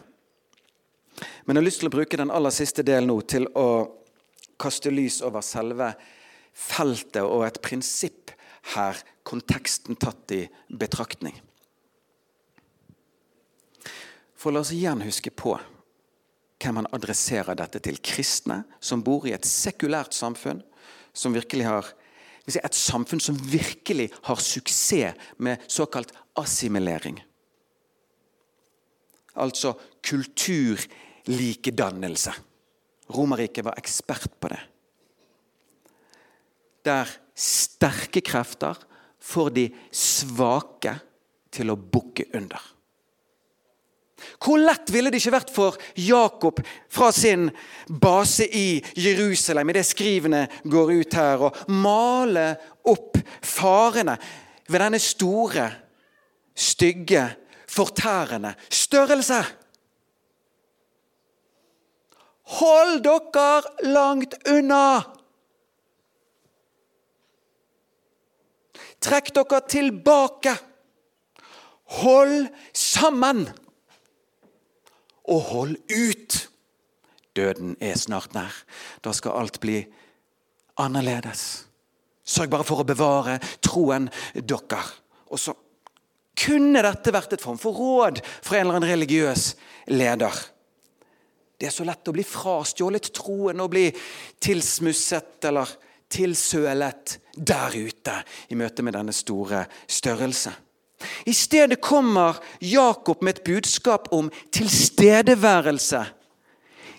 Men 1.45 1.55
jeg 1.55 1.61
har 1.61 1.67
lyst 1.67 1.83
til 1.83 1.91
å 1.91 1.93
bruke 1.93 2.19
den 2.19 2.31
aller 2.33 2.53
siste 2.55 2.83
delen 2.87 3.11
nå 3.11 3.19
til 3.29 3.47
å 3.57 3.67
kaste 4.59 4.91
lys 4.91 5.21
over 5.23 5.43
selve 5.45 5.93
feltet 6.59 7.23
og 7.23 7.45
et 7.47 7.61
prinsipp 7.63 8.18
her, 8.75 8.95
konteksten 9.23 9.95
tatt 9.99 10.31
i 10.31 10.49
betraktning. 10.69 11.41
For 14.39 14.51
la 14.55 14.59
oss 14.63 14.71
igjen 14.75 15.01
huske 15.03 15.31
på 15.35 15.59
hvem 16.59 16.75
han 16.79 16.91
adresserer 16.95 17.55
dette 17.59 17.79
til. 17.83 17.97
Kristne 18.03 18.63
som 18.79 19.03
bor 19.03 19.27
i 19.27 19.33
et 19.35 19.45
sekulært 19.47 20.13
samfunn, 20.15 20.63
som 21.13 21.33
virkelig 21.35 21.65
har 21.67 21.85
et 22.49 22.73
samfunn 22.73 23.19
som 23.21 23.37
virkelig 23.51 24.09
har 24.25 24.39
suksess 24.41 25.13
med 25.37 25.57
såkalt 25.69 26.11
assimilering. 26.39 27.23
Altså 29.37 29.73
kulturlikedannelse. 30.01 32.31
Romerriket 33.13 33.65
var 33.65 33.77
ekspert 33.77 34.39
på 34.41 34.47
det 34.49 34.59
der 36.85 37.09
sterke 37.35 38.21
krefter 38.25 38.77
får 39.19 39.53
de 39.55 39.69
svake 39.91 40.95
til 41.53 41.71
å 41.71 41.79
bukke 41.79 42.27
under. 42.37 42.59
Hvor 44.39 44.59
lett 44.59 44.89
ville 44.91 45.11
det 45.11 45.21
ikke 45.21 45.35
vært 45.35 45.51
for 45.53 45.77
Jakob 45.99 46.59
fra 46.91 47.09
sin 47.15 47.47
base 47.87 48.45
i 48.45 48.81
Jerusalem, 48.99 49.71
i 49.71 49.77
det 49.79 49.85
skrivene 49.87 50.45
går 50.67 50.91
ut 50.99 51.15
her, 51.15 51.45
å 51.47 51.53
male 51.71 52.49
opp 52.89 53.19
farene 53.45 54.17
ved 54.69 54.83
denne 54.83 54.99
store, 55.01 55.69
stygge, 56.51 57.23
fortærende 57.69 58.55
størrelse? 58.67 59.39
Hold 62.59 63.05
dere 63.05 63.87
langt 63.93 64.35
unna! 64.49 65.18
Trekk 69.03 69.31
dere 69.35 69.61
tilbake. 69.67 70.55
Hold 72.01 72.49
sammen. 72.75 73.47
Og 75.29 75.41
hold 75.53 75.77
ut. 75.89 76.49
Døden 77.35 77.75
er 77.79 77.95
snart 77.97 78.33
nær. 78.35 78.53
Da 79.05 79.13
skal 79.15 79.37
alt 79.39 79.59
bli 79.63 79.81
annerledes. 80.79 81.65
Sørg 82.29 82.51
bare 82.53 82.67
for 82.67 82.83
å 82.83 82.87
bevare 82.87 83.39
troen 83.65 84.09
dere. 84.35 84.83
Og 85.29 85.41
så 85.41 85.55
kunne 86.39 86.83
dette 86.85 87.13
vært 87.13 87.35
et 87.35 87.43
form 87.43 87.59
for 87.59 87.75
råd 87.75 88.21
fra 88.25 88.59
en 88.59 88.67
eller 88.67 88.79
annen 88.79 88.91
religiøs 88.93 89.53
leder. 89.91 90.35
Det 91.59 91.67
er 91.67 91.75
så 91.75 91.83
lett 91.87 92.07
å 92.07 92.15
bli 92.15 92.23
frastjålet 92.23 93.11
troen 93.15 93.59
og 93.59 93.73
bli 93.73 93.89
tilsmusset 94.39 95.49
eller 95.49 95.73
tilsølet 96.09 97.19
der 97.35 97.75
ute 97.75 98.15
i 98.49 98.57
møte 98.57 98.83
med 98.83 98.97
denne 98.97 99.13
store 99.15 99.65
størrelse. 99.87 100.51
I 101.25 101.33
stedet 101.33 101.79
kommer 101.81 102.39
Jakob 102.61 103.21
med 103.23 103.37
et 103.37 103.43
budskap 103.43 104.09
om 104.11 104.31
tilstedeværelse, 104.51 106.03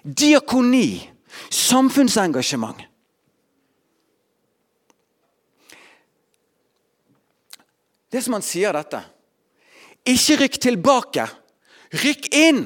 diakoni, 0.04 1.10
samfunnsengasjement. 1.50 2.80
Det 8.10 8.22
som 8.24 8.34
han 8.34 8.42
sier 8.42 8.74
dette. 8.74 9.04
Ikke 10.08 10.40
rykk 10.40 10.56
tilbake. 10.64 11.26
Rykk 12.00 12.30
inn! 12.34 12.64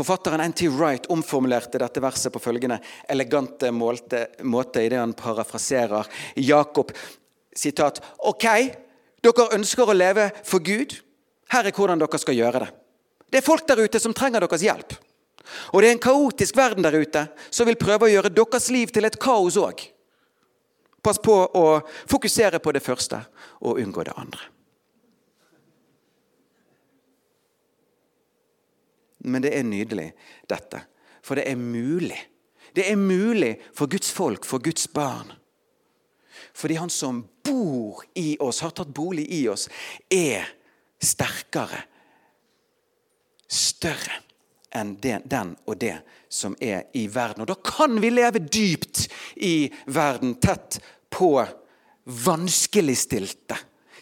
Forfatteren 0.00 0.40
N.T. 0.40 0.68
Wright 0.68 1.06
omformulerte 1.12 1.76
dette 1.78 2.00
verset 2.00 2.32
på 2.32 2.40
følgende 2.40 2.78
elegante 3.08 3.68
målte, 3.68 4.30
måte 4.48 4.80
i 4.80 4.88
det 4.88 4.96
han 4.96 5.12
parafraserer 5.12 6.06
Jakob. 6.40 6.94
Sitat, 7.52 8.00
OK, 8.24 8.46
dere 9.20 9.46
ønsker 9.58 9.90
å 9.92 9.96
leve 9.96 10.30
for 10.40 10.64
Gud. 10.64 10.94
Her 11.52 11.68
er 11.68 11.76
hvordan 11.76 12.00
dere 12.00 12.20
skal 12.22 12.38
gjøre 12.38 12.62
det. 12.64 12.68
Det 13.28 13.42
er 13.42 13.44
folk 13.44 13.66
der 13.68 13.82
ute 13.84 14.00
som 14.00 14.14
trenger 14.16 14.40
deres 14.40 14.64
hjelp. 14.64 14.96
Og 15.74 15.82
det 15.82 15.90
er 15.90 15.98
en 15.98 16.02
kaotisk 16.06 16.56
verden 16.56 16.86
der 16.86 16.96
ute 16.96 17.26
som 17.50 17.68
vil 17.68 17.76
prøve 17.76 18.08
å 18.08 18.14
gjøre 18.14 18.32
deres 18.32 18.70
liv 18.72 18.94
til 18.96 19.04
et 19.04 19.20
kaos 19.20 19.60
òg. 19.60 19.84
Pass 21.04 21.20
på 21.20 21.36
å 21.44 21.66
fokusere 22.08 22.56
på 22.64 22.72
det 22.72 22.80
første 22.88 23.20
og 23.60 23.84
unngå 23.84 24.08
det 24.08 24.16
andre. 24.16 24.48
Men 29.24 29.44
det 29.44 29.52
er 29.56 29.66
nydelig, 29.66 30.10
dette. 30.48 30.82
For 31.22 31.36
det 31.36 31.48
er 31.50 31.60
mulig. 31.60 32.18
Det 32.74 32.86
er 32.88 32.96
mulig 32.96 33.56
for 33.76 33.90
Guds 33.90 34.10
folk, 34.14 34.46
for 34.46 34.62
Guds 34.62 34.86
barn. 34.92 35.32
Fordi 36.54 36.74
Han 36.74 36.90
som 36.90 37.24
bor 37.44 38.02
i 38.14 38.36
oss, 38.40 38.60
har 38.60 38.70
tatt 38.70 38.94
bolig 38.94 39.26
i 39.32 39.46
oss, 39.48 39.68
er 40.10 40.46
sterkere, 41.00 41.84
større 43.50 44.20
enn 44.70 44.94
den 45.00 45.56
og 45.66 45.78
det 45.80 45.96
som 46.30 46.54
er 46.62 46.86
i 46.94 47.06
verden. 47.10 47.42
Og 47.42 47.50
da 47.50 47.56
kan 47.58 47.98
vi 48.00 48.12
leve 48.12 48.42
dypt 48.42 49.08
i 49.36 49.70
verden, 49.90 50.36
tett 50.38 50.78
på 51.10 51.32
vanskeligstilte, 52.04 53.58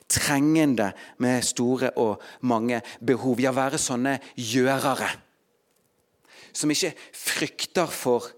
trengende 0.09 0.93
med 1.23 1.45
store 1.45 1.93
og 2.01 2.23
mange 2.41 2.81
behov. 3.05 3.41
Ja, 3.41 3.53
være 3.57 3.81
sånne 3.81 4.19
gjørere 4.35 5.13
som 6.59 6.73
ikke 6.73 6.95
frykter 7.15 7.91
for 7.93 8.31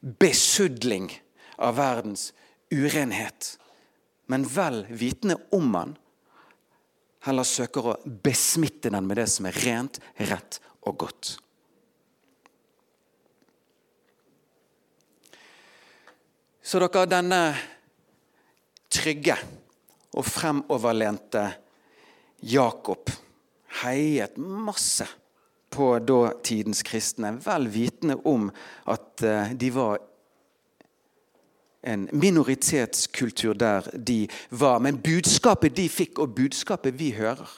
besudling 0.00 1.10
av 1.62 1.76
verdens 1.78 2.30
urenhet, 2.74 3.54
men 4.28 4.46
vel 4.48 4.82
vitende 4.90 5.38
om 5.54 5.72
den, 5.74 5.96
heller 7.26 7.46
søker 7.46 7.90
å 7.90 7.98
besmitte 8.24 8.92
den 8.94 9.06
med 9.08 9.18
det 9.20 9.28
som 9.30 9.48
er 9.48 9.60
rent, 9.64 10.00
rett 10.30 10.60
og 10.86 10.98
godt. 11.04 11.36
Så 16.62 16.80
dere, 16.82 17.06
denne 17.08 17.42
trygge 18.92 19.38
og 20.18 20.26
fremoverlente 20.26 21.44
Jakob 22.42 23.10
heiet 23.82 24.38
masse 24.38 25.06
på 25.70 25.92
datidens 26.02 26.82
kristne, 26.86 27.34
vel 27.44 27.68
vitende 27.70 28.16
om 28.26 28.48
at 28.88 29.22
eh, 29.22 29.52
de 29.58 29.70
var 29.74 29.98
en 31.88 32.08
minoritetskultur 32.12 33.54
der 33.54 33.86
de 33.94 34.26
var. 34.50 34.80
Men 34.82 35.00
budskapet 35.04 35.76
de 35.76 35.86
fikk, 35.92 36.18
og 36.18 36.34
budskapet 36.34 36.96
vi 36.98 37.12
hører, 37.18 37.50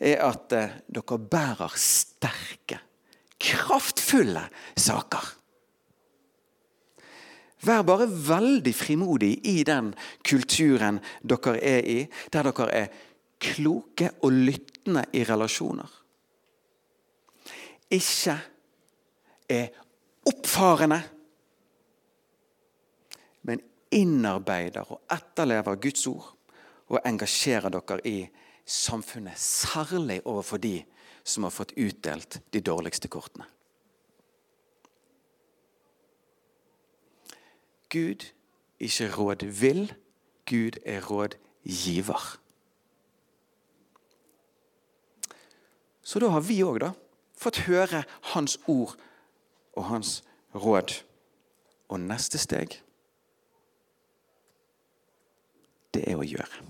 er 0.00 0.24
at 0.24 0.56
eh, 0.56 0.78
dere 0.88 1.20
bærer 1.20 1.76
sterke, 1.76 2.80
kraftfulle 3.40 4.48
saker. 4.76 5.36
Vær 7.60 7.82
bare 7.84 8.08
veldig 8.08 8.72
frimodig 8.74 9.34
i 9.48 9.60
den 9.68 9.92
kulturen 10.24 11.00
dere 11.20 11.58
er 11.60 11.84
i, 11.84 11.98
der 12.32 12.48
dere 12.48 12.68
er 12.72 12.92
kloke 13.40 14.12
og 14.24 14.32
lyttende 14.32 15.04
i 15.16 15.24
relasjoner. 15.28 15.88
Ikke 17.90 18.36
er 19.50 19.68
oppfarende, 20.30 21.00
men 23.42 23.62
innarbeider 23.92 24.92
og 24.92 25.02
etterlever 25.10 25.80
Guds 25.82 26.06
ord 26.06 26.28
og 26.90 27.00
engasjerer 27.06 27.72
dere 27.72 28.00
i 28.06 28.18
samfunnet, 28.64 29.38
særlig 29.38 30.20
overfor 30.24 30.62
de 30.62 30.78
som 31.24 31.44
har 31.44 31.54
fått 31.54 31.74
utdelt 31.76 32.40
de 32.52 32.62
dårligste 32.64 33.10
kortene. 33.10 33.46
Gud 37.90 38.30
ikke 38.80 39.10
råd 39.16 39.44
vil, 39.60 39.94
Gud 40.46 40.78
er 40.84 41.00
rådgiver. 41.04 42.40
Så 46.02 46.18
da 46.18 46.28
har 46.32 46.40
vi 46.40 46.62
òg 46.66 46.88
fått 47.38 47.64
høre 47.68 48.02
hans 48.32 48.58
ord 48.66 48.96
og 49.72 49.84
hans 49.84 50.20
råd. 50.54 51.02
Og 51.90 52.00
neste 52.00 52.38
steg, 52.38 52.76
det 55.94 56.04
er 56.06 56.20
å 56.20 56.26
gjøre. 56.26 56.69